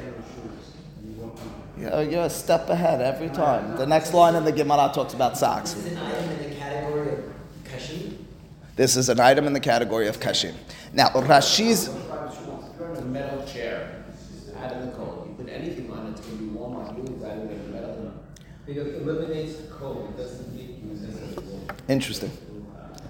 You're, 1.76 2.02
you're 2.02 2.24
a 2.24 2.30
step 2.30 2.68
ahead 2.70 3.00
every 3.00 3.30
time. 3.30 3.76
The 3.76 3.86
next 3.86 4.14
line 4.14 4.36
in 4.36 4.44
the 4.44 4.52
Gemara 4.52 4.92
talks 4.94 5.14
about 5.14 5.36
socks. 5.36 5.74
Is 5.74 5.86
an 5.86 5.98
item 5.98 6.30
in 6.30 6.48
the 6.50 6.54
category 6.54 7.08
of 7.12 7.24
kashim? 7.64 8.16
This 8.76 8.96
is 8.96 9.08
an 9.08 9.18
item 9.18 9.46
in 9.48 9.52
the 9.52 9.60
category 9.60 10.06
of 10.06 10.20
kashim. 10.20 10.54
Now, 10.92 11.08
Rashi's. 11.08 11.88
If 11.88 11.94
you're 12.78 12.94
in 12.94 12.96
a 12.98 13.04
metal 13.06 13.44
chair, 13.44 14.04
out 14.56 14.72
in 14.72 14.86
the 14.86 14.92
cold, 14.92 15.26
you 15.28 15.44
put 15.44 15.52
anything 15.52 15.90
on 15.90 16.06
it, 16.06 16.10
it's 16.10 16.20
going 16.20 16.38
to 16.38 16.44
be 16.44 16.50
warm 16.50 16.76
on 16.76 16.96
you 16.96 17.02
rather 17.14 17.40
than 17.40 17.60
a 17.60 17.72
metal. 17.72 18.12
Eliminates 18.68 19.56
the. 19.56 20.32
Interesting. 21.88 22.30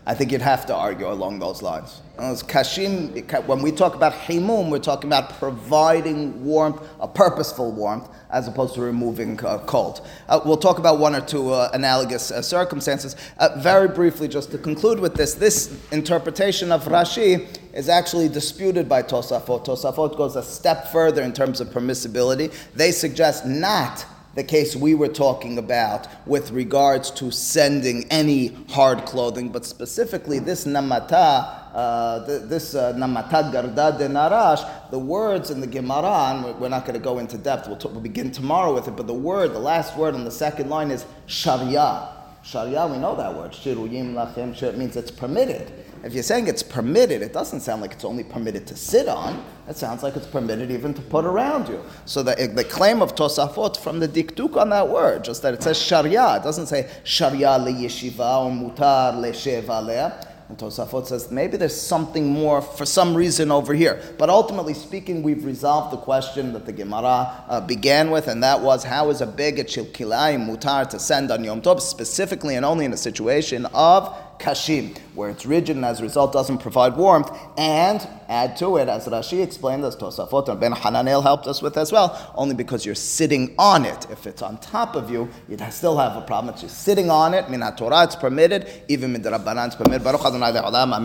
I 0.05 0.15
think 0.15 0.33
you'd 0.33 0.43
have 0.43 0.67
to 0.67 0.75
argue 0.75 1.09
along 1.09 1.39
those 1.39 1.63
lines. 1.63 2.01
As 2.19 2.43
Kashim, 2.43 3.47
when 3.47 3.63
we 3.63 3.71
talk 3.71 3.95
about 3.95 4.15
himum, 4.15 4.69
we're 4.69 4.81
talking 4.81 5.09
about 5.09 5.39
providing 5.39 6.45
warmth, 6.45 6.83
a 6.99 7.07
purposeful 7.07 7.71
warmth, 7.71 8.09
as 8.31 8.49
opposed 8.49 8.75
to 8.75 8.81
removing 8.81 9.39
uh, 9.45 9.59
cold. 9.59 10.05
Uh, 10.29 10.41
we'll 10.45 10.57
talk 10.57 10.79
about 10.79 10.99
one 10.99 11.15
or 11.15 11.21
two 11.21 11.53
uh, 11.53 11.71
analogous 11.73 12.33
uh, 12.33 12.43
circumstances. 12.43 13.15
Uh, 13.39 13.51
very 13.59 13.87
briefly, 13.87 14.27
just 14.27 14.51
to 14.51 14.59
conclude 14.59 14.99
with 14.99 15.15
this, 15.15 15.35
this 15.35 15.79
interpretation 15.93 16.73
of 16.73 16.85
Rashi 16.87 17.47
is 17.73 17.89
actually 17.89 18.29
disputed 18.29 18.89
by 18.89 19.05
Tosafot. 19.05 19.65
Tosafot 19.65 20.17
goes 20.17 20.35
a 20.35 20.43
step 20.43 20.89
further 20.89 21.23
in 21.23 21.33
terms 21.33 21.61
of 21.61 21.69
permissibility. 21.69 22.53
They 22.75 22.91
suggest 22.91 23.47
not 23.47 24.05
the 24.35 24.43
case 24.45 24.75
we 24.75 24.95
were 24.95 25.09
talking 25.09 25.59
about 25.59 26.07
with 26.27 26.51
regards 26.53 27.11
to 27.11 27.31
sending 27.31 28.05
any 28.11 28.49
hard 28.71 29.05
clothing, 29.05 29.51
but 29.51 29.65
specifically 29.67 30.39
this 30.39 30.65
namata, 30.65 31.59
uh, 31.75 32.27
th- 32.27 32.43
this 32.49 32.75
uh, 32.75 32.93
namata 32.95 33.53
garda 33.53 33.97
de 33.99 34.09
narash, 34.09 34.67
the 34.91 34.99
words 34.99 35.51
in 35.51 35.61
the 35.61 35.67
Gemara, 35.67 36.33
and 36.35 36.45
we're- 36.59 36.69
not 36.71 36.87
going 36.87 36.95
to 36.99 37.05
go 37.05 37.19
into 37.19 37.37
depth, 37.37 37.69
we'll, 37.69 37.77
t- 37.77 37.89
we'll 37.89 38.01
begin 38.01 38.31
tomorrow 38.31 38.73
with 38.73 38.89
it, 38.89 38.97
but 38.97 39.07
the 39.07 39.13
word, 39.15 39.53
the 39.53 39.59
last 39.59 39.97
word 39.97 40.15
on 40.15 40.25
the 40.25 40.31
second 40.31 40.71
line 40.71 40.91
is 40.91 41.05
sharia. 41.27 42.09
Sharia, 42.43 42.87
we 42.87 42.97
know 42.99 43.15
that 43.17 43.35
word. 43.37 43.53
Shiruyim 43.53 44.15
lachem, 44.15 44.61
it 44.63 44.79
means 44.79 44.97
it's 44.97 45.11
permitted. 45.11 45.82
If 46.05 46.15
you're 46.15 46.25
saying 46.25 46.49
it's 46.49 46.65
permitted, 46.65 47.23
it 47.23 47.33
doesn't 47.33 47.61
sound 47.61 47.81
like 47.81 47.93
it's 47.93 48.05
only 48.05 48.25
permitted 48.25 48.67
to 48.67 48.77
sit 48.77 49.07
on. 49.07 49.45
It 49.69 49.77
sounds 49.77 50.03
like 50.03 50.17
it's 50.17 50.27
permitted 50.27 50.73
even 50.73 50.93
to 50.95 51.03
put 51.03 51.25
around 51.25 51.69
you. 51.69 51.81
So 52.07 52.25
the, 52.25 52.35
the 52.53 52.65
claim 52.65 53.01
of 53.01 53.15
Tosafot 53.15 53.77
from 53.79 54.01
the 54.01 54.09
diktuk 54.09 54.57
on 54.57 54.71
that 54.71 54.89
word, 54.89 55.23
just 55.23 55.43
that 55.43 55.55
it 55.55 55.63
says 55.63 55.81
sharia, 55.81 56.37
it 56.37 56.43
doesn't 56.43 56.67
say 56.67 56.91
sharia 57.05 57.57
le 57.59 57.71
yeshiva 57.71 58.19
or 58.19 58.51
mutar 58.51 59.17
le 59.21 59.31
sheva. 59.31 60.27
And 60.49 60.59
Tosafot 60.59 61.07
says 61.07 61.31
maybe 61.31 61.57
there's 61.57 61.81
something 61.81 62.27
more 62.27 62.61
for 62.61 62.85
some 62.85 63.15
reason 63.15 63.53
over 63.53 63.73
here. 63.73 64.03
But 64.19 64.29
ultimately 64.29 64.75
speaking, 64.75 65.23
we've 65.23 65.45
resolved 65.45 65.93
the 65.93 65.99
question 65.99 66.53
that 66.53 66.67
the 66.67 66.73
Gemara 66.73 67.45
uh, 67.49 67.61
began 67.61 68.11
with, 68.11 68.27
and 68.27 68.43
that 68.43 68.61
was 68.61 68.83
how 68.83 69.09
is 69.11 69.21
a 69.21 69.27
shel 69.27 69.85
kilayim 69.87 70.47
mutar 70.47 70.87
to 70.91 70.99
send 70.99 71.31
on 71.31 71.45
Yom 71.45 71.63
Tov, 71.63 71.81
specifically 71.81 72.57
and 72.57 72.67
only 72.67 72.85
in 72.85 72.93
a 72.93 72.97
situation 72.99 73.67
of 73.67 74.15
kashim, 74.43 74.99
where 75.15 75.31
it's 75.31 75.47
rigid 75.47 75.77
and 75.77 75.85
as 75.85 76.01
a 76.01 76.03
result 76.03 76.33
doesn't 76.33 76.59
provide 76.59 76.97
warmth, 76.97 77.31
and 77.57 78.07
add 78.29 78.57
to 78.57 78.77
it, 78.79 78.89
as 78.89 79.07
Rashi 79.07 79.43
explained, 79.43 79.85
as 79.85 79.97
Tosafot 79.97 80.49
and 80.49 80.59
Ben 80.61 80.73
Hananel 80.73 81.23
helped 81.23 81.47
us 81.47 81.63
with 81.63 81.77
as 81.77 81.93
well, 81.93 82.33
only 82.35 82.55
because 82.55 82.85
you're 82.85 82.95
sitting 82.95 83.55
on 83.59 83.85
it. 83.85 84.07
If 84.11 84.27
it's 84.27 84.43
on 84.43 84.59
top 84.59 84.97
of 84.97 85.11
you, 85.11 85.29
you'd 85.49 85.63
still 85.73 85.97
have 85.99 86.17
a 86.17 86.23
problem. 86.23 86.53
It's 86.53 86.63
just 86.63 86.83
sitting 86.83 87.11
on 87.11 87.35
it. 87.35 87.49
Min 87.49 87.61
Torah, 87.77 88.05
it's 88.05 88.17
permitted. 88.17 88.69
Even 88.89 89.13
min 89.13 89.23
Rabbanan, 89.23 89.69
it's 89.69 89.77
permitted. 89.77 90.03
Baruch 90.03 90.25
Adonai. 90.25 90.51
Amen. 90.59 91.03